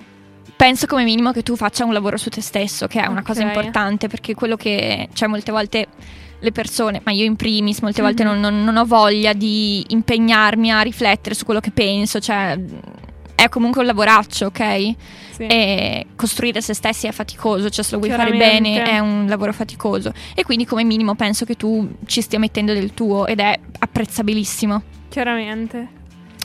Penso 0.55 0.86
come 0.86 1.03
minimo 1.03 1.31
che 1.31 1.43
tu 1.43 1.55
faccia 1.55 1.84
un 1.84 1.91
lavoro 1.91 2.17
su 2.17 2.29
te 2.29 2.41
stesso, 2.41 2.88
che 2.88 2.99
è 2.99 3.07
una 3.07 3.19
okay. 3.19 3.23
cosa 3.23 3.41
importante, 3.43 4.07
perché 4.07 4.34
quello 4.34 4.55
che, 4.55 5.10
cioè 5.13 5.27
molte 5.27 5.51
volte 5.51 5.88
le 6.39 6.51
persone, 6.51 7.01
ma 7.03 7.12
io 7.12 7.25
in 7.25 7.36
primis 7.36 7.81
molte 7.81 8.01
volte 8.01 8.23
mm-hmm. 8.23 8.39
non, 8.39 8.53
non, 8.53 8.63
non, 8.63 8.77
ho 8.77 8.86
voglia 8.86 9.34
di 9.34 9.84
impegnarmi 9.89 10.71
a 10.71 10.81
riflettere 10.81 11.36
su 11.36 11.45
quello 11.45 11.60
che 11.60 11.71
penso, 11.71 12.19
cioè 12.19 12.57
è 13.36 13.49
comunque 13.49 13.81
un 13.81 13.88
lavoraccio, 13.88 14.45
ok? 14.47 14.95
Sì. 15.41 15.47
E 15.47 16.06
costruire 16.15 16.62
se 16.62 16.73
stessi 16.73 17.08
è 17.08 17.12
faticoso, 17.12 17.69
cioè 17.69 17.84
se 17.84 17.95
lo 17.95 17.99
vuoi 17.99 18.12
fare 18.12 18.32
bene 18.32 18.84
è 18.84 18.99
un 18.99 19.25
lavoro 19.27 19.54
faticoso. 19.54 20.13
E 20.36 20.43
quindi 20.43 20.65
come 20.65 20.84
minimo 20.84 21.15
penso 21.15 21.45
che 21.45 21.56
tu 21.56 21.95
ci 22.06 22.21
stia 22.21 22.39
mettendo 22.39 22.73
del 22.73 22.93
tuo 22.93 23.25
ed 23.25 23.39
è 23.39 23.58
apprezzabilissimo. 23.80 24.84
Chiaramente. 25.10 25.99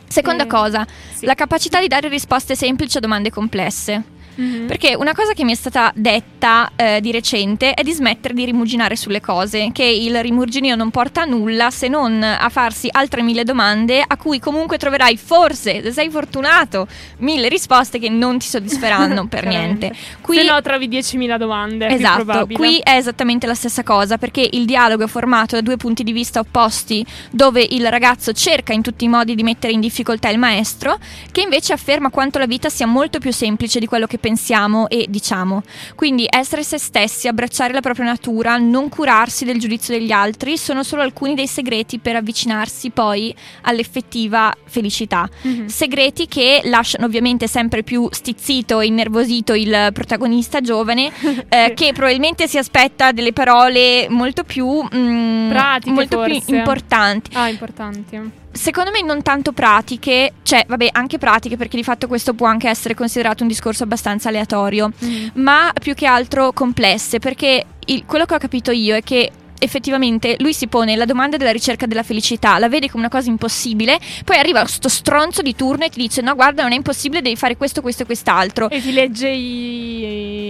Seconda 0.08 0.44
e... 0.44 0.46
cosa, 0.46 0.86
sì. 1.12 1.26
la 1.26 1.34
capacità 1.34 1.80
di 1.80 1.88
dare 1.88 2.08
risposte 2.08 2.54
semplici 2.54 2.96
a 2.96 3.00
domande 3.00 3.30
complesse. 3.30 4.14
Mm-hmm. 4.40 4.66
Perché 4.66 4.94
una 4.94 5.14
cosa 5.14 5.32
che 5.32 5.44
mi 5.44 5.52
è 5.52 5.54
stata 5.54 5.92
detta 5.94 6.72
eh, 6.76 7.00
di 7.00 7.10
recente 7.10 7.72
è 7.74 7.82
di 7.82 7.92
smettere 7.92 8.34
di 8.34 8.44
rimuginare 8.44 8.96
sulle 8.96 9.20
cose, 9.20 9.70
che 9.72 9.84
il 9.84 10.20
rimuginio 10.20 10.76
non 10.76 10.90
porta 10.90 11.22
a 11.22 11.24
nulla 11.24 11.70
se 11.70 11.88
non 11.88 12.22
a 12.22 12.48
farsi 12.48 12.88
altre 12.90 13.22
mille 13.22 13.44
domande 13.44 14.02
a 14.06 14.16
cui 14.16 14.38
comunque 14.38 14.78
troverai 14.78 15.16
forse, 15.16 15.82
se 15.82 15.92
sei 15.92 16.10
fortunato, 16.10 16.86
mille 17.18 17.48
risposte 17.48 17.98
che 17.98 18.08
non 18.08 18.38
ti 18.38 18.46
soddisferanno 18.46 19.26
per 19.28 19.46
niente. 19.46 19.92
Qui, 20.20 20.36
se 20.36 20.44
no 20.44 20.60
trovi 20.60 20.88
10.000 20.88 21.36
domande. 21.36 21.88
Esatto, 21.88 22.46
qui 22.52 22.78
è 22.82 22.96
esattamente 22.96 23.46
la 23.46 23.54
stessa 23.54 23.82
cosa 23.82 24.18
perché 24.18 24.48
il 24.52 24.64
dialogo 24.64 25.04
è 25.04 25.08
formato 25.08 25.56
da 25.56 25.62
due 25.62 25.76
punti 25.76 26.02
di 26.02 26.12
vista 26.12 26.40
opposti 26.40 27.04
dove 27.30 27.66
il 27.68 27.88
ragazzo 27.88 28.32
cerca 28.32 28.72
in 28.72 28.82
tutti 28.82 29.04
i 29.04 29.08
modi 29.08 29.34
di 29.34 29.42
mettere 29.42 29.72
in 29.72 29.80
difficoltà 29.80 30.28
il 30.28 30.38
maestro 30.38 30.98
che 31.32 31.40
invece 31.40 31.72
afferma 31.72 32.10
quanto 32.10 32.38
la 32.38 32.46
vita 32.46 32.68
sia 32.68 32.86
molto 32.86 33.18
più 33.18 33.32
semplice 33.32 33.78
di 33.78 33.86
quello 33.86 34.06
che 34.06 34.18
pensiamo 34.26 34.88
e 34.88 35.06
diciamo. 35.08 35.62
Quindi 35.94 36.26
essere 36.28 36.64
se 36.64 36.78
stessi, 36.78 37.28
abbracciare 37.28 37.72
la 37.72 37.80
propria 37.80 38.06
natura, 38.06 38.56
non 38.56 38.88
curarsi 38.88 39.44
del 39.44 39.60
giudizio 39.60 39.96
degli 39.96 40.10
altri 40.10 40.58
sono 40.58 40.82
solo 40.82 41.02
alcuni 41.02 41.34
dei 41.34 41.46
segreti 41.46 42.00
per 42.00 42.16
avvicinarsi 42.16 42.90
poi 42.90 43.32
all'effettiva 43.62 44.52
felicità. 44.64 45.28
Mm-hmm. 45.46 45.66
Segreti 45.66 46.26
che 46.26 46.62
lasciano 46.64 47.06
ovviamente 47.06 47.46
sempre 47.46 47.84
più 47.84 48.08
stizzito 48.10 48.80
e 48.80 48.86
innervosito 48.86 49.54
il 49.54 49.90
protagonista 49.92 50.60
giovane 50.60 51.12
eh, 51.48 51.72
che 51.76 51.92
probabilmente 51.92 52.48
si 52.48 52.58
aspetta 52.58 53.12
delle 53.12 53.32
parole 53.32 54.08
molto 54.08 54.42
più 54.42 54.82
mm, 54.92 55.48
pratiche, 55.50 55.94
molto 55.94 56.20
più 56.22 56.56
importanti. 56.56 57.30
Ah, 57.34 57.48
importanti 57.48 58.44
secondo 58.56 58.90
me 58.90 59.02
non 59.02 59.22
tanto 59.22 59.52
pratiche, 59.52 60.32
cioè 60.42 60.64
vabbè 60.66 60.88
anche 60.92 61.18
pratiche 61.18 61.56
perché 61.56 61.76
di 61.76 61.84
fatto 61.84 62.06
questo 62.06 62.34
può 62.34 62.46
anche 62.46 62.68
essere 62.68 62.94
considerato 62.94 63.42
un 63.42 63.48
discorso 63.48 63.84
abbastanza 63.84 64.28
aleatorio, 64.28 64.90
mm. 65.04 65.28
ma 65.34 65.72
più 65.78 65.94
che 65.94 66.06
altro 66.06 66.52
complesse 66.52 67.18
perché 67.18 67.64
il, 67.86 68.04
quello 68.04 68.24
che 68.24 68.34
ho 68.34 68.38
capito 68.38 68.70
io 68.70 68.96
è 68.96 69.02
che 69.02 69.30
effettivamente 69.58 70.36
lui 70.38 70.52
si 70.52 70.66
pone 70.66 70.96
la 70.96 71.04
domanda 71.04 71.36
della 71.36 71.52
ricerca 71.52 71.86
della 71.86 72.02
felicità, 72.02 72.58
la 72.58 72.68
vede 72.68 72.88
come 72.88 73.06
una 73.06 73.10
cosa 73.10 73.30
impossibile, 73.30 73.98
poi 74.24 74.36
arriva 74.36 74.60
questo 74.60 74.88
stronzo 74.88 75.42
di 75.42 75.54
turno 75.54 75.84
e 75.84 75.88
ti 75.88 76.00
dice 76.00 76.20
no 76.20 76.34
guarda 76.34 76.62
non 76.62 76.72
è 76.72 76.76
impossibile, 76.76 77.22
devi 77.22 77.36
fare 77.36 77.56
questo, 77.56 77.80
questo 77.80 78.02
e 78.02 78.06
quest'altro. 78.06 78.68
E 78.70 78.80
ti 78.80 78.92
legge 78.92 79.28
i, 79.28 80.45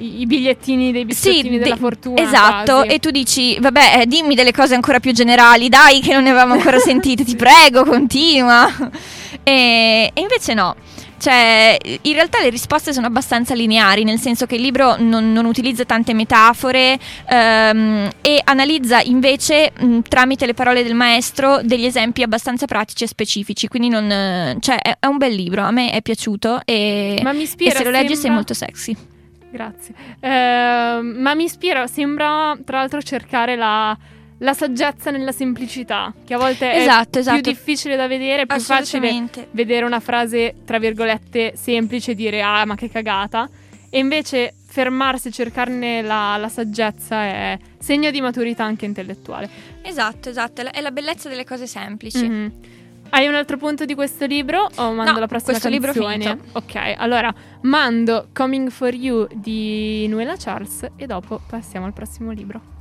i, 0.00 0.20
i 0.20 0.26
bigliettini 0.26 0.92
dei 0.92 1.04
biscottini 1.04 1.42
sì, 1.42 1.58
della 1.58 1.74
de- 1.74 1.80
fortuna. 1.80 2.20
Esatto, 2.20 2.72
quasi. 2.72 2.88
e 2.88 2.98
tu 2.98 3.10
dici 3.10 3.58
vabbè 3.60 4.00
eh, 4.00 4.06
dimmi 4.06 4.34
delle 4.34 4.52
cose 4.52 4.74
ancora 4.74 5.00
più 5.00 5.12
generali, 5.12 5.68
dai 5.68 6.00
che 6.00 6.12
non 6.12 6.22
ne 6.22 6.30
avevamo 6.30 6.54
ancora 6.54 6.78
sentite, 6.80 7.24
ti 7.24 7.36
prego, 7.36 7.84
continua. 7.84 8.68
E, 9.42 10.10
e 10.12 10.20
invece 10.20 10.54
no. 10.54 10.74
Cioè, 11.20 11.76
in 12.00 12.14
realtà 12.14 12.40
le 12.40 12.48
risposte 12.48 12.94
sono 12.94 13.06
abbastanza 13.06 13.54
lineari, 13.54 14.04
nel 14.04 14.18
senso 14.18 14.46
che 14.46 14.54
il 14.54 14.62
libro 14.62 14.96
non, 14.98 15.32
non 15.32 15.44
utilizza 15.44 15.84
tante 15.84 16.14
metafore 16.14 16.98
ehm, 17.28 18.08
e 18.22 18.40
analizza 18.42 19.02
invece 19.02 19.70
mh, 19.78 19.98
tramite 20.08 20.46
le 20.46 20.54
parole 20.54 20.82
del 20.82 20.94
maestro 20.94 21.60
degli 21.62 21.84
esempi 21.84 22.22
abbastanza 22.22 22.64
pratici 22.64 23.04
e 23.04 23.06
specifici. 23.06 23.68
Quindi 23.68 23.90
non, 23.90 24.56
cioè, 24.60 24.78
è, 24.80 24.96
è 24.98 25.06
un 25.06 25.18
bel 25.18 25.34
libro, 25.34 25.62
a 25.62 25.70
me 25.70 25.90
è 25.90 26.00
piaciuto 26.00 26.62
e, 26.64 27.20
ma 27.22 27.32
mi 27.32 27.42
ispira, 27.42 27.74
e 27.74 27.76
se 27.76 27.84
lo 27.84 27.90
leggi 27.90 28.14
sembra... 28.14 28.22
sei 28.22 28.30
molto 28.30 28.54
sexy. 28.54 28.96
Grazie. 29.50 29.94
Eh, 30.20 31.00
ma 31.02 31.34
mi 31.34 31.44
ispira, 31.44 31.86
sembra 31.86 32.56
tra 32.64 32.78
l'altro 32.78 33.02
cercare 33.02 33.56
la 33.56 33.96
la 34.40 34.54
saggezza 34.54 35.10
nella 35.10 35.32
semplicità, 35.32 36.12
che 36.24 36.34
a 36.34 36.38
volte 36.38 36.72
esatto, 36.72 37.18
è 37.18 37.20
esatto. 37.20 37.40
più 37.40 37.52
difficile 37.52 37.96
da 37.96 38.06
vedere, 38.06 38.42
è 38.42 38.46
più 38.46 38.60
facile 38.60 39.28
vedere 39.50 39.84
una 39.84 40.00
frase, 40.00 40.54
tra 40.64 40.78
virgolette, 40.78 41.52
semplice 41.56 42.12
e 42.12 42.14
dire 42.14 42.42
ah 42.42 42.64
ma 42.64 42.74
che 42.74 42.88
cagata, 42.88 43.48
e 43.90 43.98
invece 43.98 44.54
fermarsi 44.66 45.28
e 45.28 45.30
cercarne 45.30 46.00
la, 46.00 46.36
la, 46.38 46.48
saggezza 46.48 47.22
è 47.22 47.58
segno 47.78 48.10
di 48.10 48.20
maturità 48.20 48.64
anche 48.64 48.86
intellettuale. 48.86 49.48
Esatto, 49.82 50.30
esatto, 50.30 50.62
è 50.62 50.80
la 50.80 50.90
bellezza 50.90 51.28
delle 51.28 51.44
cose 51.44 51.66
semplici. 51.66 52.26
Mm-hmm. 52.26 52.48
Hai 53.12 53.26
un 53.26 53.34
altro 53.34 53.56
punto 53.56 53.84
di 53.84 53.94
questo 53.94 54.24
libro 54.24 54.68
o 54.76 54.92
mando 54.92 55.12
no, 55.12 55.18
la 55.18 55.26
prossima 55.26 55.58
questo 55.58 55.68
canzone? 55.68 56.16
libro 56.16 56.32
finito. 56.32 56.58
Ok, 56.58 56.94
allora 56.96 57.34
mando 57.62 58.28
Coming 58.32 58.70
for 58.70 58.94
You 58.94 59.26
di 59.34 60.06
Nuela 60.08 60.36
Charles 60.36 60.88
e 60.96 61.06
dopo 61.06 61.40
passiamo 61.48 61.86
al 61.86 61.92
prossimo 61.92 62.30
libro. 62.30 62.79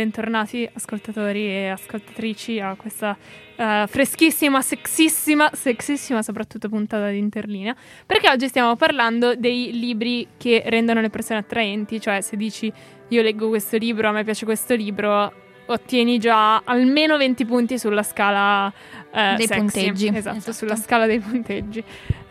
Bentornati 0.00 0.66
ascoltatori 0.72 1.46
e 1.46 1.68
ascoltatrici 1.68 2.58
a 2.58 2.74
questa 2.74 3.14
uh, 3.56 3.86
freschissima, 3.86 4.62
sexissima, 4.62 5.50
sexissima 5.52 6.22
soprattutto 6.22 6.70
puntata 6.70 7.10
di 7.10 7.18
Interlinea, 7.18 7.76
perché 8.06 8.30
oggi 8.30 8.48
stiamo 8.48 8.76
parlando 8.76 9.34
dei 9.34 9.72
libri 9.72 10.26
che 10.38 10.62
rendono 10.66 11.02
le 11.02 11.10
persone 11.10 11.40
attraenti, 11.40 12.00
cioè 12.00 12.22
se 12.22 12.38
dici 12.38 12.72
io 13.08 13.22
leggo 13.22 13.48
questo 13.48 13.76
libro, 13.76 14.08
a 14.08 14.12
me 14.12 14.24
piace 14.24 14.46
questo 14.46 14.74
libro, 14.74 15.30
ottieni 15.66 16.18
già 16.18 16.62
almeno 16.64 17.18
20 17.18 17.44
punti 17.44 17.78
sulla 17.78 18.02
scala 18.02 18.66
uh, 18.68 19.36
dei 19.36 19.46
sexy. 19.46 19.58
punteggi. 19.58 20.06
Esatto, 20.14 20.36
esatto, 20.38 20.52
sulla 20.52 20.76
scala 20.76 21.04
dei 21.04 21.20
punteggi. 21.20 21.84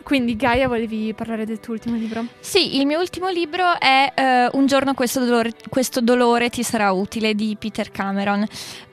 Quindi 0.10 0.36
Gaia, 0.36 0.68
volevi 0.68 1.14
parlare 1.14 1.46
del 1.46 1.60
tuo 1.60 1.74
ultimo 1.74 1.96
libro? 1.96 2.26
Sì, 2.40 2.78
il 2.80 2.88
mio 2.88 3.00
ultimo 3.00 3.30
libro 3.30 3.80
è 3.80 4.12
uh, 4.52 4.58
Un 4.58 4.66
giorno 4.66 4.96
questo 4.96 5.24
dolore, 5.24 5.52
questo 5.70 6.02
dolore, 6.02 6.50
ti 6.50 6.64
sarà 6.64 6.92
utile 6.92 7.36
di 7.36 7.56
Peter 7.60 7.92
Cameron, 7.92 8.44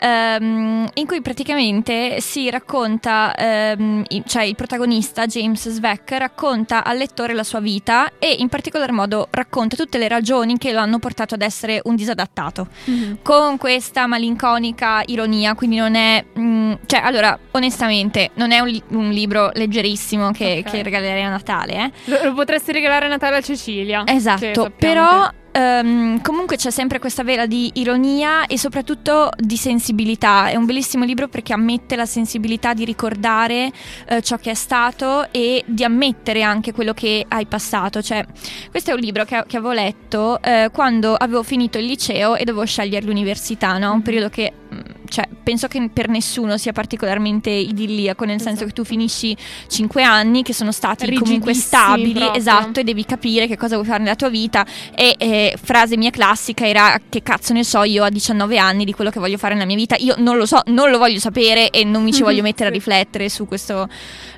um, 0.03 0.87
in 0.93 1.07
cui 1.07 1.23
praticamente 1.23 2.21
si 2.21 2.51
racconta, 2.51 3.35
um, 3.79 4.05
cioè 4.27 4.43
il 4.43 4.57
protagonista 4.57 5.25
James 5.25 5.71
Sveck 5.71 6.11
racconta 6.19 6.85
al 6.85 6.99
lettore 6.99 7.33
la 7.33 7.45
sua 7.45 7.61
vita 7.61 8.13
e 8.19 8.37
in 8.39 8.51
particolar 8.51 8.93
modo 8.93 9.29
racconta 9.31 9.75
tutte 9.75 9.97
le 9.97 10.09
ragioni 10.09 10.59
che 10.59 10.71
lo 10.71 10.81
hanno 10.81 10.99
portato 10.99 11.35
ad 11.35 11.41
essere 11.41 11.81
un 11.85 11.97
disadattato, 11.97 12.69
mm-hmm. 12.91 13.15
con 13.23 13.57
questa 13.57 14.07
malinconica 14.07 15.03
ironia, 15.07 15.55
quindi 15.55 15.77
non 15.77 15.95
è, 15.95 16.23
mm, 16.39 16.73
cioè 16.85 17.01
allora 17.01 17.39
onestamente 17.53 18.33
non 18.35 18.53
è 18.53 18.59
un, 18.59 18.79
un 18.89 19.09
libro 19.09 19.51
leggerissimo 19.55 20.31
che, 20.33 20.59
okay. 20.59 20.63
che 20.63 20.83
regala 20.83 21.05
regalerei 21.07 21.25
a 21.25 21.31
Natale. 21.31 21.73
Eh? 21.73 21.91
Lo, 22.05 22.25
lo, 22.25 22.35
potresti 22.35 22.73
regalare 22.73 23.07
a 23.07 23.09
Natale 23.09 23.37
a 23.37 23.41
Cecilia. 23.41 24.03
Esatto, 24.07 24.73
però 24.77 25.29
um, 25.53 26.21
comunque 26.21 26.57
c'è 26.57 26.71
sempre 26.71 26.99
questa 26.99 27.23
vela 27.23 27.47
di 27.47 27.71
ironia 27.75 28.47
e 28.47 28.59
soprattutto 28.59 29.31
di 29.37 29.57
sensibilità. 29.57 30.49
È 30.49 30.57
un 30.57 30.67
bellissimo 30.67 31.05
libro 31.05 31.29
perché 31.29 31.53
ammette 31.53 31.97
la 31.97 32.07
sensibilità 32.07 32.75
di 32.75 32.85
ricordare 32.85 33.71
uh, 34.11 34.21
ciò 34.21 34.37
che 34.37 34.51
è 34.51 34.55
stato 34.55 35.29
e 35.31 35.63
di 35.67 35.85
ammettere 35.85 36.43
anche 36.43 36.73
quello 36.73 36.93
che 36.93 37.25
hai 37.29 37.47
passato. 37.47 38.03
Cioè, 38.03 38.25
questo 38.71 38.91
è 38.91 38.95
un 38.95 39.01
libro 39.01 39.25
che, 39.25 39.45
che 39.47 39.57
avevo 39.57 39.73
letto 39.73 40.41
uh, 40.43 40.71
quando 40.73 41.15
avevo 41.15 41.43
finito 41.43 41.79
il 41.79 41.87
liceo 41.87 42.37
e 42.37 42.45
dovevo 42.45 42.67
scegliere 42.67 43.07
l'università, 43.07 43.79
no? 43.79 43.93
un 43.93 44.03
periodo 44.03 44.29
che 44.29 44.53
mm, 44.73 44.96
cioè, 45.09 45.29
penso 45.43 45.69
che 45.69 45.91
per 45.93 46.09
nessuno 46.09 46.57
sia 46.57 46.73
particolarmente 46.73 47.51
idilliaco, 47.51 48.25
nel 48.25 48.37
esatto. 48.37 48.51
senso 48.51 48.67
che 48.67 48.73
tu 48.73 48.85
finisci 48.85 49.37
cinque 49.69 50.03
anni 50.03 50.43
che 50.43 50.53
sono 50.53 50.73
stati 50.73 51.13
comunque 51.15 51.55
stabili, 51.55 52.13
proprio. 52.13 52.39
esatto, 52.39 52.81
e 52.81 52.85
devi 52.85 53.05
capire 53.05 53.47
che 53.47 53.57
cosa 53.57 53.77
vuoi 53.77 53.87
fare 53.87 54.03
nella 54.03 54.17
tua 54.17 54.29
vita. 54.29 54.67
E 54.95 55.15
eh, 55.19 55.59
frase 55.63 55.97
mia 55.97 56.11
classica 56.11 56.67
era 56.67 57.01
che 57.09 57.23
cazzo 57.23 57.53
ne 57.53 57.65
so 57.65 57.83
io 57.83 58.05
a 58.05 58.11
19 58.11 58.59
anni 58.59 58.85
di 58.85 58.93
quello 58.93 59.11
che 59.11 59.21
voglio 59.21 59.39
fare 59.39 59.55
nella 59.55 59.67
mia 59.67 59.77
vita. 59.77 59.97
Io 59.99 60.15
non 60.19 60.37
lo 60.37 60.47
so, 60.47 60.61
non 60.67 60.91
lo 60.91 60.99
voglio 60.99 61.19
sapere 61.19 61.71
e 61.71 61.85
non 61.85 62.03
mi 62.03 62.13
ci 62.13 62.23
voglio 62.23 62.43
mettere 62.47 62.69
a 62.69 62.73
riflettere 62.73 63.29
su 63.29 63.47
questo, 63.47 63.89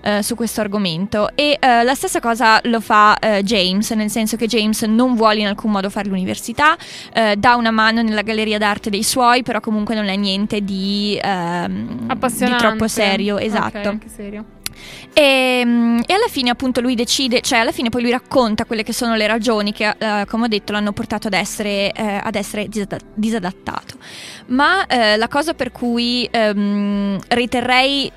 uh, 0.05 0.21
su 0.21 0.35
questo 0.35 0.61
argomento. 0.61 1.31
E 1.35 1.59
uh, 1.61 1.85
la 1.85 1.95
stessa 1.95 2.21
cosa 2.21 2.61
lo 2.65 2.81
fa 2.81 3.17
uh, 3.21 3.43
James, 3.43 3.91
nel 3.91 4.11
senso 4.11 4.37
che 4.37 4.47
James 4.47 4.83
non 4.83 5.15
vuole 5.15 5.41
in 5.41 5.47
alcun 5.47 5.71
modo 5.71 5.91
fare 5.91 6.09
l'università, 6.09 6.77
dà 7.37 7.55
una 7.57 7.71
mano 7.71 8.03
nella 8.03 8.23
galleria 8.23 8.59
d'arte 8.59 8.91
dei 8.91 9.03
suoi, 9.03 9.43
però 9.43 9.61
comunque 9.61 9.95
non 9.95 10.09
è 10.09 10.17
niente 10.17 10.63
di, 10.63 11.19
uh, 11.23 11.69
di 11.69 12.57
troppo 12.57 12.89
serio. 12.89 13.39
Esatto. 13.39 13.89
Okay, 13.89 13.99
serio. 14.15 14.45
E, 15.13 15.23
ehm, 15.61 16.03
e, 16.07 16.13
alla 16.13 16.29
fine 16.29 16.51
appunto 16.51 16.81
lui 16.81 16.95
decide, 16.95 17.41
cioè 17.41 17.59
alla 17.59 17.73
fine 17.73 17.89
poi 17.89 18.03
lui 18.03 18.11
racconta 18.11 18.65
quelle 18.65 18.83
che 18.83 18.93
sono 18.93 19.17
le 19.17 19.27
ragioni 19.27 19.73
che 19.73 19.89
uh, 19.89 20.25
come 20.27 20.45
ho 20.45 20.49
detto 20.49 20.73
l'hanno 20.73 20.93
portato 20.93 21.27
ad 21.27 21.35
essere, 21.35 21.93
uh, 21.97 22.21
ad 22.23 22.35
essere 22.35 22.69
disadattato. 23.15 23.97
Ma 24.47 24.83
uh, 24.83 25.17
la 25.17 25.29
cosa 25.29 25.55
per 25.55 25.73
cui 25.73 26.29
um, 26.33 27.19
riterrei 27.29 28.11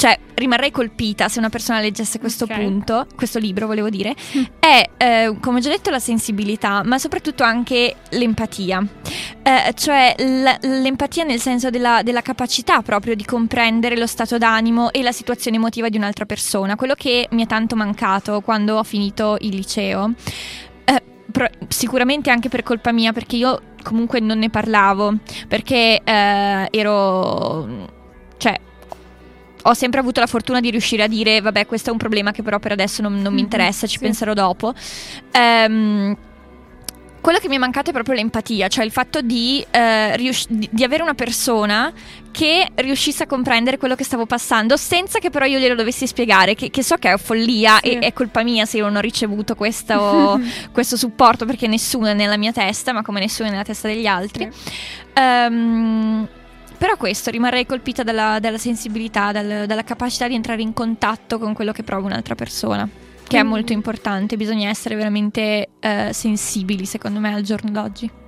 cioè 0.00 0.18
rimarrei 0.32 0.70
colpita 0.70 1.28
se 1.28 1.38
una 1.40 1.50
persona 1.50 1.78
leggesse 1.78 2.18
questo 2.18 2.44
okay. 2.44 2.64
punto, 2.64 3.06
questo 3.14 3.38
libro 3.38 3.66
volevo 3.66 3.90
dire, 3.90 4.14
mm. 4.14 4.44
è 4.58 4.88
eh, 4.96 5.36
come 5.38 5.58
ho 5.58 5.60
già 5.60 5.68
detto 5.68 5.90
la 5.90 5.98
sensibilità, 5.98 6.82
ma 6.86 6.98
soprattutto 6.98 7.42
anche 7.42 7.96
l'empatia, 8.08 8.82
eh, 9.42 9.74
cioè 9.74 10.14
l- 10.16 10.80
l'empatia 10.80 11.24
nel 11.24 11.38
senso 11.38 11.68
della, 11.68 12.00
della, 12.02 12.22
capacità 12.22 12.80
proprio 12.80 13.14
di 13.14 13.26
comprendere 13.26 13.94
lo 13.94 14.06
stato 14.06 14.38
d'animo 14.38 14.90
e 14.90 15.02
la 15.02 15.12
situazione 15.12 15.58
emotiva 15.58 15.90
di 15.90 15.98
un'altra 15.98 16.24
persona, 16.24 16.76
quello 16.76 16.94
che 16.94 17.28
mi 17.32 17.44
è 17.44 17.46
tanto 17.46 17.76
mancato 17.76 18.40
quando 18.40 18.78
ho 18.78 18.84
finito 18.84 19.36
il 19.40 19.54
liceo. 19.54 20.14
Eh, 20.84 21.02
pro- 21.30 21.50
sicuramente 21.68 22.30
anche 22.30 22.48
per 22.48 22.62
colpa 22.62 22.90
mia, 22.90 23.12
perché 23.12 23.36
io 23.36 23.60
comunque 23.82 24.18
non 24.20 24.38
ne 24.38 24.48
parlavo, 24.48 25.16
perché 25.46 26.00
eh, 26.02 26.68
ero... 26.70 27.68
cioè 28.38 28.58
ho 29.62 29.74
sempre 29.74 30.00
avuto 30.00 30.20
la 30.20 30.26
fortuna 30.26 30.60
di 30.60 30.70
riuscire 30.70 31.02
a 31.02 31.08
dire, 31.08 31.40
vabbè, 31.40 31.66
questo 31.66 31.90
è 31.90 31.92
un 31.92 31.98
problema 31.98 32.30
che 32.30 32.42
però 32.42 32.58
per 32.58 32.72
adesso 32.72 33.02
non, 33.02 33.12
non 33.14 33.22
mm-hmm, 33.22 33.34
mi 33.34 33.40
interessa, 33.40 33.86
ci 33.86 33.98
sì. 33.98 34.04
penserò 34.04 34.34
dopo. 34.34 34.74
Um, 35.34 36.16
quello 37.20 37.38
che 37.38 37.48
mi 37.48 37.56
è 37.56 37.58
mancato 37.58 37.90
è 37.90 37.92
proprio 37.92 38.14
l'empatia, 38.14 38.68
cioè 38.68 38.84
il 38.84 38.90
fatto 38.90 39.20
di, 39.20 39.64
eh, 39.70 40.16
rius- 40.16 40.48
di, 40.48 40.82
avere 40.82 41.02
una 41.02 41.14
persona 41.14 41.92
che 42.30 42.68
riuscisse 42.76 43.24
a 43.24 43.26
comprendere 43.26 43.76
quello 43.76 43.94
che 43.94 44.04
stavo 44.04 44.24
passando 44.24 44.76
senza 44.76 45.18
che 45.18 45.28
però 45.28 45.44
io 45.44 45.58
glielo 45.58 45.74
dovessi 45.74 46.06
spiegare, 46.06 46.54
che, 46.54 46.70
che 46.70 46.82
so 46.82 46.96
che 46.96 47.12
è 47.12 47.18
follia 47.18 47.78
sì. 47.82 47.90
e 47.90 47.98
è 47.98 48.12
colpa 48.14 48.42
mia 48.42 48.64
se 48.64 48.78
io 48.78 48.84
non 48.84 48.96
ho 48.96 49.00
ricevuto 49.00 49.54
questo, 49.54 50.40
questo, 50.72 50.96
supporto 50.96 51.44
perché 51.44 51.66
nessuno 51.66 52.06
è 52.06 52.14
nella 52.14 52.38
mia 52.38 52.52
testa, 52.52 52.92
ma 52.92 53.02
come 53.02 53.20
nessuno 53.20 53.48
è 53.48 53.50
nella 53.50 53.64
testa 53.64 53.88
degli 53.88 54.06
altri. 54.06 54.48
Sì. 54.50 55.20
Um, 55.20 56.28
però 56.80 56.96
questo, 56.96 57.30
rimarrei 57.30 57.66
colpita 57.66 58.02
dalla, 58.02 58.38
dalla 58.40 58.56
sensibilità, 58.56 59.32
dal, 59.32 59.66
dalla 59.66 59.84
capacità 59.84 60.26
di 60.26 60.34
entrare 60.34 60.62
in 60.62 60.72
contatto 60.72 61.38
con 61.38 61.52
quello 61.52 61.72
che 61.72 61.82
prova 61.82 62.06
un'altra 62.06 62.34
persona 62.34 62.88
che 63.22 63.38
è 63.38 63.42
molto 63.42 63.74
importante, 63.74 64.38
bisogna 64.38 64.70
essere 64.70 64.96
veramente 64.96 65.68
eh, 65.78 66.10
sensibili 66.12 66.86
secondo 66.86 67.20
me 67.20 67.34
al 67.34 67.42
giorno 67.42 67.70
d'oggi. 67.70 68.19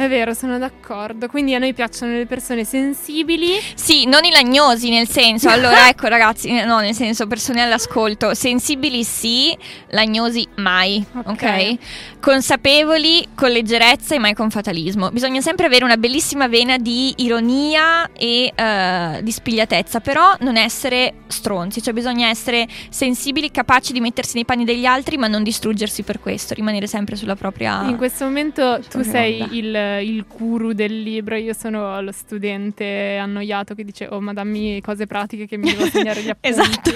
È 0.00 0.08
vero, 0.08 0.32
sono 0.32 0.56
d'accordo. 0.56 1.28
Quindi 1.28 1.54
a 1.54 1.58
noi 1.58 1.74
piacciono 1.74 2.14
le 2.14 2.24
persone 2.24 2.64
sensibili. 2.64 3.60
Sì, 3.74 4.06
non 4.06 4.24
i 4.24 4.30
lagnosi 4.30 4.88
nel 4.88 5.06
senso. 5.06 5.48
Allora, 5.60 5.90
ecco 5.90 6.06
ragazzi, 6.06 6.48
eh, 6.48 6.64
no, 6.64 6.78
nel 6.78 6.94
senso 6.94 7.26
persone 7.26 7.60
all'ascolto. 7.60 8.32
Sensibili 8.32 9.04
sì, 9.04 9.54
lagnosi 9.88 10.48
mai. 10.54 11.04
Ok? 11.12 11.26
okay? 11.26 11.78
Consapevoli 12.18 13.28
con 13.34 13.50
leggerezza 13.50 14.14
e 14.14 14.18
mai 14.18 14.32
con 14.32 14.48
fatalismo. 14.48 15.10
Bisogna 15.10 15.42
sempre 15.42 15.66
avere 15.66 15.84
una 15.84 15.98
bellissima 15.98 16.48
vena 16.48 16.78
di 16.78 17.12
ironia 17.18 18.10
e 18.12 18.54
uh, 18.56 19.20
di 19.20 19.30
spigliatezza, 19.30 20.00
però 20.00 20.34
non 20.40 20.56
essere 20.56 21.12
stronzi. 21.26 21.82
Cioè 21.82 21.92
bisogna 21.92 22.28
essere 22.28 22.66
sensibili, 22.88 23.50
capaci 23.50 23.92
di 23.92 24.00
mettersi 24.00 24.36
nei 24.36 24.46
panni 24.46 24.64
degli 24.64 24.86
altri, 24.86 25.18
ma 25.18 25.26
non 25.26 25.42
distruggersi 25.42 26.04
per 26.04 26.20
questo. 26.20 26.54
Rimanere 26.54 26.86
sempre 26.86 27.16
sulla 27.16 27.36
propria. 27.36 27.86
In 27.86 27.98
questo 27.98 28.24
momento 28.24 28.80
tu 28.88 29.02
sei 29.02 29.46
il 29.58 29.88
il 29.98 30.24
guru 30.26 30.72
del 30.72 31.02
libro, 31.02 31.36
io 31.36 31.52
sono 31.52 32.00
lo 32.00 32.12
studente 32.12 33.16
annoiato 33.16 33.74
che 33.74 33.84
dice 33.84 34.06
oh 34.10 34.20
ma 34.20 34.32
dammi 34.32 34.80
cose 34.80 35.06
pratiche 35.06 35.46
che 35.46 35.56
mi 35.56 35.70
devo 35.70 35.86
segnare 35.86 36.22
gli 36.22 36.28
appunti. 36.30 36.48
esatto. 36.48 36.92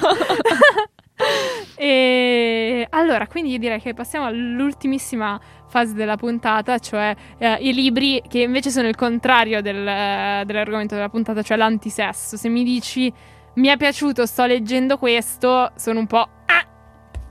e 1.77 2.87
allora, 2.91 3.27
quindi 3.27 3.53
io 3.53 3.59
direi 3.59 3.81
che 3.81 3.95
passiamo 3.95 4.27
all'ultimissima 4.27 5.41
fase 5.69 5.95
della 5.95 6.17
puntata, 6.17 6.79
cioè 6.79 7.15
eh, 7.39 7.55
i 7.61 7.73
libri 7.73 8.23
che 8.29 8.41
invece 8.41 8.71
sono 8.71 8.89
il 8.89 8.95
contrario 8.95 9.61
del, 9.61 9.87
eh, 9.87 10.43
dell'argomento 10.47 10.95
della 10.95 11.09
puntata, 11.09 11.43
cioè 11.43 11.57
l'antisesso. 11.57 12.37
Se 12.37 12.49
mi 12.49 12.63
dici 12.63 13.13
mi 13.55 13.69
è 13.69 13.77
piaciuto, 13.77 14.27
sto 14.27 14.47
leggendo 14.47 14.99
questo, 14.99 15.73
sono 15.77 16.01
un 16.01 16.07
po' 16.07 16.29
ah, 16.47 16.67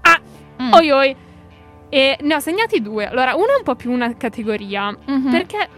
ah, 0.01 0.21
mm. 0.61 0.73
oi 0.73 0.91
oi. 0.91 1.15
E 1.93 2.17
ne 2.21 2.33
ho 2.33 2.39
segnati 2.39 2.81
due. 2.81 3.05
Allora, 3.05 3.35
uno 3.35 3.53
è 3.53 3.57
un 3.57 3.63
po' 3.63 3.75
più 3.75 3.91
una 3.91 4.17
categoria. 4.17 4.89
Mm-hmm. 4.89 5.29
Perché 5.29 5.69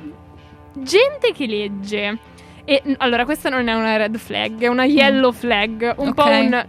gente 0.75 1.33
che 1.33 1.45
legge. 1.45 2.17
E 2.63 2.81
allora, 2.99 3.25
questa 3.25 3.49
non 3.49 3.67
è 3.67 3.73
una 3.73 3.97
red 3.97 4.17
flag, 4.17 4.61
è 4.61 4.67
una 4.67 4.85
yellow 4.85 5.33
flag. 5.33 5.93
Un 5.97 6.07
okay. 6.07 6.13
po' 6.13 6.55
un 6.55 6.67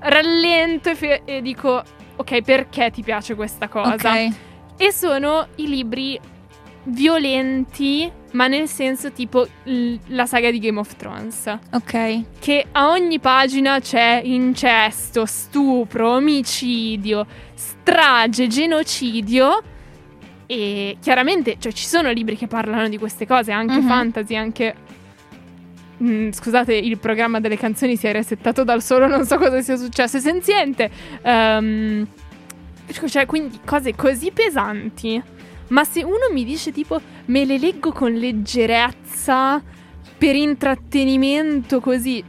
rallento 0.00 0.90
e, 0.90 0.94
fe- 0.96 1.22
e, 1.24 1.40
dico, 1.40 1.84
ok, 2.16 2.42
perché 2.42 2.90
ti 2.90 3.04
piace 3.04 3.36
questa 3.36 3.68
cosa? 3.68 3.94
Okay. 3.94 4.34
E 4.76 4.92
sono 4.92 5.46
i 5.54 5.68
libri 5.68 6.18
violenti, 6.82 8.10
ma 8.32 8.46
nel 8.46 8.68
senso 8.68 9.12
tipo 9.12 9.46
l- 9.64 9.94
la 10.08 10.26
saga 10.26 10.50
di 10.50 10.58
Game 10.58 10.78
of 10.78 10.94
Thrones. 10.96 11.58
Ok. 11.72 12.22
Che 12.38 12.66
a 12.72 12.90
ogni 12.90 13.18
pagina 13.18 13.80
c'è 13.80 14.20
incesto, 14.24 15.26
stupro, 15.26 16.12
omicidio 16.14 17.26
strage, 17.90 18.46
genocidio. 18.46 19.62
E 20.46 20.96
chiaramente, 21.00 21.56
cioè, 21.58 21.72
ci 21.72 21.84
sono 21.84 22.10
libri 22.10 22.36
che 22.36 22.46
parlano 22.46 22.88
di 22.88 22.98
queste 22.98 23.26
cose, 23.26 23.52
anche 23.52 23.76
uh-huh. 23.76 23.86
fantasy, 23.86 24.36
anche. 24.36 24.74
Mm, 26.02 26.30
scusate, 26.30 26.74
il 26.74 26.98
programma 26.98 27.40
delle 27.40 27.56
canzoni 27.56 27.96
si 27.96 28.06
è 28.06 28.12
resettato 28.12 28.64
dal 28.64 28.82
solo, 28.82 29.06
non 29.06 29.26
so 29.26 29.36
cosa 29.36 29.60
sia 29.60 29.76
successo, 29.76 30.16
è 30.16 30.20
senziente. 30.20 30.90
Um, 31.22 32.06
cioè, 33.06 33.26
quindi 33.26 33.60
cose 33.64 33.94
così 33.94 34.30
pesanti. 34.32 35.22
Ma 35.70 35.84
se 35.84 36.02
uno 36.02 36.30
mi 36.32 36.44
dice 36.44 36.72
tipo 36.72 37.00
me 37.26 37.44
le 37.44 37.58
leggo 37.58 37.92
con 37.92 38.12
leggerezza 38.12 39.62
per 40.18 40.34
intrattenimento 40.34 41.80
così, 41.80 42.22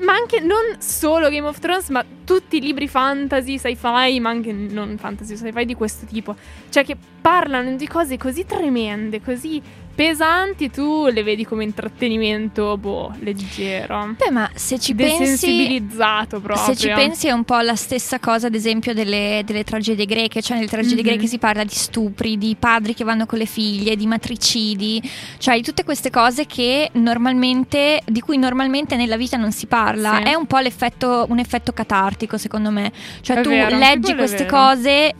ma 0.00 0.12
anche 0.14 0.40
non 0.40 0.76
solo 0.78 1.28
Game 1.28 1.46
of 1.46 1.58
Thrones, 1.58 1.88
ma 1.90 2.04
tutti 2.24 2.56
i 2.56 2.60
libri 2.60 2.88
fantasy, 2.88 3.58
sci-fi, 3.58 4.18
ma 4.20 4.30
anche 4.30 4.52
non 4.52 4.96
fantasy, 4.98 5.36
sci-fi 5.36 5.64
di 5.64 5.74
questo 5.74 6.06
tipo. 6.06 6.34
Cioè 6.68 6.84
che 6.84 6.96
parlano 7.20 7.76
di 7.76 7.86
cose 7.86 8.16
così 8.16 8.44
tremende, 8.44 9.20
così 9.20 9.60
pesanti, 9.98 10.70
tu 10.70 11.08
le 11.08 11.24
vedi 11.24 11.44
come 11.44 11.64
intrattenimento, 11.64 12.78
boh, 12.78 13.16
leggero. 13.18 14.14
Beh, 14.16 14.30
ma 14.30 14.48
se 14.54 14.78
ci 14.78 14.94
pensi... 14.94 15.18
Desensibilizzato 15.18 16.38
proprio. 16.38 16.64
Se 16.66 16.76
ci 16.76 16.86
pensi 16.86 17.26
è 17.26 17.32
un 17.32 17.42
po' 17.42 17.58
la 17.58 17.74
stessa 17.74 18.20
cosa, 18.20 18.46
ad 18.46 18.54
esempio, 18.54 18.94
delle, 18.94 19.42
delle 19.44 19.64
tragedie 19.64 20.06
greche. 20.06 20.40
Cioè 20.40 20.56
nelle 20.56 20.68
tragedie 20.68 21.02
mm-hmm. 21.02 21.04
greche 21.04 21.26
si 21.26 21.38
parla 21.38 21.64
di 21.64 21.74
stupri, 21.74 22.38
di 22.38 22.54
padri 22.56 22.94
che 22.94 23.02
vanno 23.02 23.26
con 23.26 23.38
le 23.38 23.46
figlie, 23.46 23.96
di 23.96 24.06
matricidi. 24.06 25.02
Cioè 25.38 25.56
di 25.56 25.62
tutte 25.62 25.82
queste 25.82 26.10
cose 26.10 26.46
che 26.46 26.90
normalmente, 26.92 28.00
di 28.06 28.20
cui 28.20 28.38
normalmente 28.38 28.94
nella 28.94 29.16
vita 29.16 29.36
non 29.36 29.50
si 29.50 29.66
parla. 29.66 30.18
Sì. 30.18 30.30
È 30.30 30.34
un 30.34 30.46
po' 30.46 30.58
l'effetto, 30.58 31.26
un 31.28 31.40
effetto 31.40 31.72
catartico, 31.72 32.38
secondo 32.38 32.70
me. 32.70 32.92
Cioè 33.20 33.38
è 33.38 33.42
tu 33.42 33.48
vero, 33.48 33.76
leggi 33.76 34.14
queste 34.14 34.46
cose 34.46 35.12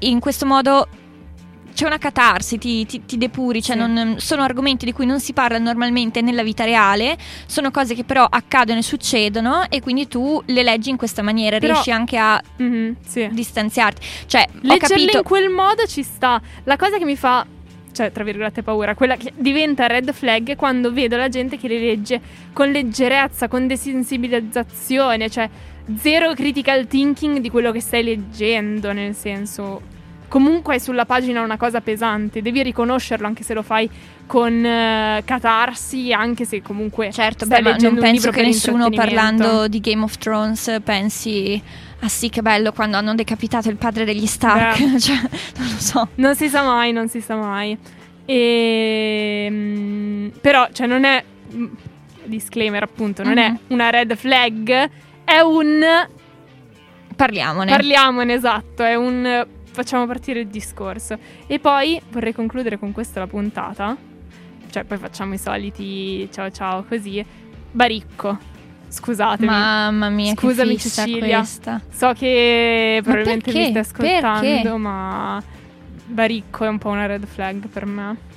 in 0.00 0.18
questo 0.18 0.44
modo 0.44 0.88
c'è 1.74 1.86
una 1.86 1.98
catarsi, 1.98 2.58
ti, 2.58 2.86
ti, 2.86 3.04
ti 3.04 3.18
depuri, 3.18 3.62
cioè 3.62 3.76
sì. 3.76 3.86
non, 3.86 4.16
sono 4.18 4.42
argomenti 4.42 4.84
di 4.84 4.92
cui 4.92 5.06
non 5.06 5.20
si 5.20 5.32
parla 5.32 5.58
normalmente 5.58 6.20
nella 6.20 6.42
vita 6.42 6.64
reale, 6.64 7.16
sono 7.46 7.70
cose 7.70 7.94
che 7.94 8.04
però 8.04 8.24
accadono 8.28 8.78
e 8.78 8.82
succedono 8.82 9.68
e 9.68 9.80
quindi 9.80 10.08
tu 10.08 10.42
le 10.46 10.62
leggi 10.62 10.90
in 10.90 10.96
questa 10.96 11.22
maniera, 11.22 11.58
però, 11.58 11.74
riesci 11.74 11.90
anche 11.90 12.16
a 12.16 12.40
mm-hmm, 12.62 12.92
sì. 13.06 13.28
distanziarti. 13.32 14.06
Cioè, 14.26 14.46
Leggerle 14.60 14.78
capito... 14.78 15.16
in 15.18 15.22
quel 15.24 15.48
modo 15.48 15.86
ci 15.86 16.02
sta. 16.02 16.40
La 16.64 16.76
cosa 16.76 16.98
che 16.98 17.04
mi 17.04 17.16
fa 17.16 17.46
cioè 17.92 18.10
tra 18.10 18.24
virgolette 18.24 18.62
paura, 18.62 18.94
quella 18.94 19.16
che 19.16 19.34
diventa 19.36 19.86
red 19.86 20.12
flag 20.12 20.56
quando 20.56 20.92
vedo 20.92 21.18
la 21.18 21.28
gente 21.28 21.58
che 21.58 21.68
le 21.68 21.78
legge 21.78 22.20
con 22.54 22.70
leggerezza, 22.70 23.48
con 23.48 23.66
desensibilizzazione, 23.66 25.28
cioè 25.28 25.48
zero 25.98 26.32
critical 26.34 26.86
thinking 26.86 27.38
di 27.38 27.50
quello 27.50 27.70
che 27.70 27.80
stai 27.80 28.02
leggendo, 28.02 28.92
nel 28.92 29.14
senso 29.14 29.91
comunque 30.32 30.72
hai 30.72 30.80
sulla 30.80 31.04
pagina 31.04 31.42
una 31.42 31.58
cosa 31.58 31.82
pesante, 31.82 32.40
devi 32.40 32.62
riconoscerlo 32.62 33.26
anche 33.26 33.42
se 33.42 33.52
lo 33.52 33.60
fai 33.60 33.86
con 34.24 34.50
uh, 34.50 35.22
catarsi, 35.26 36.10
anche 36.10 36.46
se 36.46 36.62
comunque 36.62 37.12
certo, 37.12 37.44
beh, 37.44 37.60
ma 37.60 37.76
non 37.76 37.96
penso 37.96 38.30
che 38.30 38.40
nessuno 38.40 38.88
parlando 38.88 39.68
di 39.68 39.78
Game 39.80 40.02
of 40.02 40.16
Thrones 40.16 40.78
pensi 40.82 41.62
ah 41.98 42.08
sì 42.08 42.30
che 42.30 42.40
bello 42.40 42.72
quando 42.72 42.96
hanno 42.96 43.14
decapitato 43.14 43.68
il 43.68 43.76
padre 43.76 44.06
degli 44.06 44.24
Stark, 44.24 44.78
cioè, 44.96 45.16
non 45.58 45.68
lo 45.70 45.78
so. 45.78 46.08
Non 46.14 46.34
si 46.34 46.48
sa 46.48 46.62
mai, 46.62 46.92
non 46.92 47.10
si 47.10 47.20
sa 47.20 47.36
mai. 47.36 47.76
E, 48.24 49.48
mm, 49.50 50.28
però, 50.40 50.66
cioè, 50.72 50.86
non 50.86 51.04
è 51.04 51.22
mm, 51.54 51.66
disclaimer 52.24 52.82
appunto, 52.82 53.22
non 53.22 53.34
mm-hmm. 53.34 53.54
è 53.54 53.58
una 53.66 53.90
red 53.90 54.16
flag, 54.16 54.90
è 55.24 55.40
un 55.40 56.08
parliamone. 57.16 57.70
Parliamone, 57.70 58.32
esatto, 58.32 58.82
è 58.82 58.94
un 58.94 59.60
facciamo 59.72 60.06
partire 60.06 60.40
il 60.40 60.48
discorso. 60.48 61.18
E 61.46 61.58
poi 61.58 62.00
vorrei 62.10 62.32
concludere 62.32 62.78
con 62.78 62.92
questa 62.92 63.20
la 63.20 63.26
puntata. 63.26 63.96
Cioè, 64.70 64.84
poi 64.84 64.98
facciamo 64.98 65.34
i 65.34 65.38
soliti 65.38 66.28
ciao 66.30 66.50
ciao 66.50 66.84
così. 66.84 67.24
Baricco. 67.70 68.50
Scusatemi. 68.88 69.48
Mamma 69.48 70.10
mia, 70.10 70.34
Scusami 70.34 70.76
che 70.76 70.88
Cecilia. 70.88 71.38
Questa. 71.38 71.80
So 71.90 72.12
che 72.12 73.00
probabilmente 73.02 73.52
mi 73.52 73.68
stai 73.70 73.78
ascoltando, 73.78 74.40
perché? 74.40 74.76
ma 74.76 75.42
Baricco 76.04 76.64
è 76.64 76.68
un 76.68 76.78
po' 76.78 76.90
una 76.90 77.06
red 77.06 77.26
flag 77.26 77.66
per 77.68 77.86
me. 77.86 78.30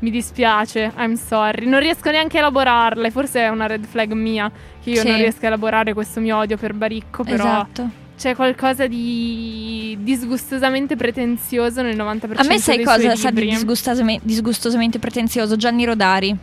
Mi 0.00 0.10
dispiace, 0.10 0.92
I'm 0.96 1.14
sorry. 1.14 1.66
Non 1.66 1.78
riesco 1.78 2.10
neanche 2.10 2.38
a 2.38 2.40
elaborarle. 2.40 3.12
Forse 3.12 3.40
è 3.40 3.48
una 3.48 3.68
red 3.68 3.84
flag 3.84 4.10
mia 4.12 4.50
che 4.82 4.90
io 4.90 5.00
sì. 5.00 5.06
non 5.08 5.16
riesco 5.16 5.44
a 5.44 5.46
elaborare 5.46 5.92
questo 5.94 6.18
mio 6.18 6.38
odio 6.38 6.56
per 6.56 6.74
Baricco, 6.74 7.22
però 7.22 7.44
esatto 7.44 8.00
c'è 8.22 8.36
qualcosa 8.36 8.86
di 8.86 9.98
disgustosamente 9.98 10.94
pretenzioso 10.94 11.82
nel 11.82 11.96
90% 11.96 12.34
A 12.36 12.44
me 12.44 12.60
sai 12.60 12.84
cosa 12.84 13.16
sa 13.16 13.32
di 13.32 13.48
disgustosamente, 13.48 14.22
disgustosamente 14.24 15.00
pretenzioso? 15.00 15.56
Gianni 15.56 15.84
Rodari. 15.84 16.36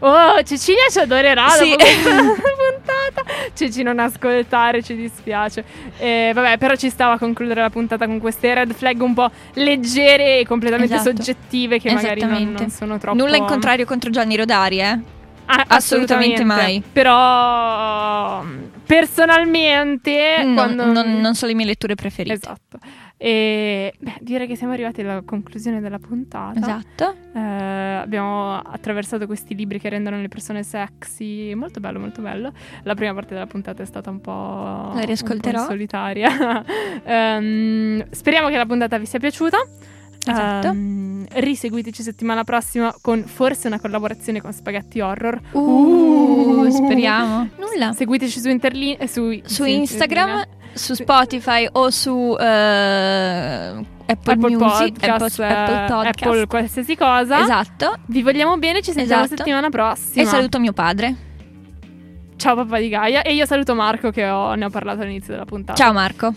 Oh, 0.00 0.42
Cecilia 0.42 0.84
ci 0.90 0.98
adorerà 0.98 1.48
sì. 1.48 1.70
dopo 1.70 1.82
puntata. 2.36 3.32
Ceci 3.54 3.82
non 3.82 3.98
ascoltare, 3.98 4.82
ci 4.82 4.94
dispiace. 4.94 5.64
Eh, 5.96 6.32
vabbè, 6.34 6.58
però 6.58 6.76
ci 6.76 6.90
stava 6.90 7.14
a 7.14 7.18
concludere 7.18 7.62
la 7.62 7.70
puntata 7.70 8.04
con 8.04 8.20
queste 8.20 8.52
red 8.52 8.74
flag 8.74 9.00
un 9.00 9.14
po' 9.14 9.30
leggere 9.54 10.40
e 10.40 10.46
completamente 10.46 10.96
esatto. 10.96 11.16
soggettive 11.16 11.80
che 11.80 11.90
magari 11.90 12.20
non, 12.20 12.54
non, 12.58 12.68
sono 12.68 12.98
troppo... 12.98 13.16
Nulla 13.16 13.36
in 13.36 13.46
contrario 13.46 13.86
contro 13.86 14.10
Gianni 14.10 14.36
Rodari, 14.36 14.80
eh? 14.80 14.98
Ah, 15.46 15.64
assolutamente, 15.68 16.42
assolutamente, 16.42 16.44
mai. 16.44 16.82
Però 16.92 18.44
personalmente 18.86 20.42
no, 20.44 20.54
quando... 20.54 20.92
non, 20.92 21.20
non, 21.20 21.34
sono 21.34 21.50
le 21.50 21.56
mie 21.56 21.66
letture 21.66 21.94
preferite. 21.94 22.34
Esatto. 22.34 22.78
E 23.18 23.94
beh, 23.98 24.18
direi 24.20 24.46
che 24.46 24.56
siamo 24.56 24.74
arrivati 24.74 25.00
alla 25.00 25.22
conclusione 25.22 25.80
della 25.80 25.98
puntata. 25.98 26.58
Esatto. 26.58 27.14
Eh, 27.34 27.40
abbiamo 27.40 28.58
attraversato 28.58 29.26
questi 29.26 29.54
libri 29.54 29.80
che 29.80 29.88
rendono 29.88 30.20
le 30.20 30.28
persone 30.28 30.62
sexy. 30.62 31.54
Molto 31.54 31.80
bello, 31.80 31.98
molto 31.98 32.20
bello. 32.20 32.52
La 32.82 32.94
prima 32.94 33.14
parte 33.14 33.34
della 33.34 33.46
puntata 33.46 33.82
è 33.82 33.86
stata 33.86 34.10
un 34.10 34.20
po', 34.20 34.92
la 34.94 35.02
riascolterò. 35.04 35.60
Un 35.60 35.64
po 35.64 35.70
solitaria. 35.72 36.64
um, 37.04 38.06
speriamo 38.10 38.48
che 38.48 38.56
la 38.56 38.66
puntata 38.66 38.98
vi 38.98 39.06
sia 39.06 39.18
piaciuta. 39.18 39.58
Esatto. 40.30 40.68
Um, 40.68 41.24
riseguiteci 41.28 42.02
settimana 42.02 42.44
prossima 42.44 42.94
con 43.00 43.24
forse 43.24 43.68
una 43.68 43.78
collaborazione 43.80 44.40
con 44.40 44.52
Spaghetti 44.52 45.00
Horror. 45.00 45.40
Uh, 45.52 45.58
uh, 45.58 46.70
speriamo. 46.70 47.48
Nulla. 47.56 47.92
Seguiteci 47.92 48.40
su, 48.40 48.48
Interli- 48.48 48.94
eh, 48.94 49.06
su, 49.06 49.40
su 49.44 49.64
Instagram, 49.64 50.44
su 50.72 50.94
Spotify 50.94 51.68
o 51.72 51.90
su 51.90 52.10
uh, 52.10 52.36
Apple, 52.36 53.84
Apple, 54.06 54.56
Music, 54.56 54.98
Podcast, 54.98 55.40
Apple, 55.40 55.46
Apple, 55.46 55.86
Podcast. 55.88 56.22
Apple 56.22 56.46
qualsiasi 56.46 56.96
cosa. 56.96 57.42
Esatto. 57.42 57.98
Vi 58.06 58.22
vogliamo 58.22 58.56
bene, 58.56 58.82
ci 58.82 58.92
sentiamo 58.92 59.24
esatto. 59.24 59.38
settimana 59.38 59.68
prossima. 59.68 60.22
E 60.22 60.26
saluto 60.26 60.58
mio 60.58 60.72
padre. 60.72 61.14
Ciao 62.36 62.54
papà 62.54 62.78
di 62.78 62.88
Gaia 62.88 63.22
e 63.22 63.32
io 63.32 63.46
saluto 63.46 63.74
Marco 63.74 64.10
che 64.10 64.28
ho, 64.28 64.54
ne 64.54 64.66
ho 64.66 64.70
parlato 64.70 65.02
all'inizio 65.02 65.32
della 65.32 65.46
puntata. 65.46 65.78
Ciao 65.78 65.92
Marco. 65.92 66.32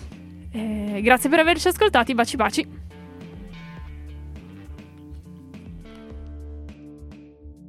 Eh, 0.51 1.01
grazie 1.03 1.29
per 1.29 1.39
averci 1.39 1.67
ascoltati, 1.67 2.13
baci 2.13 2.35
baci. 2.35 2.67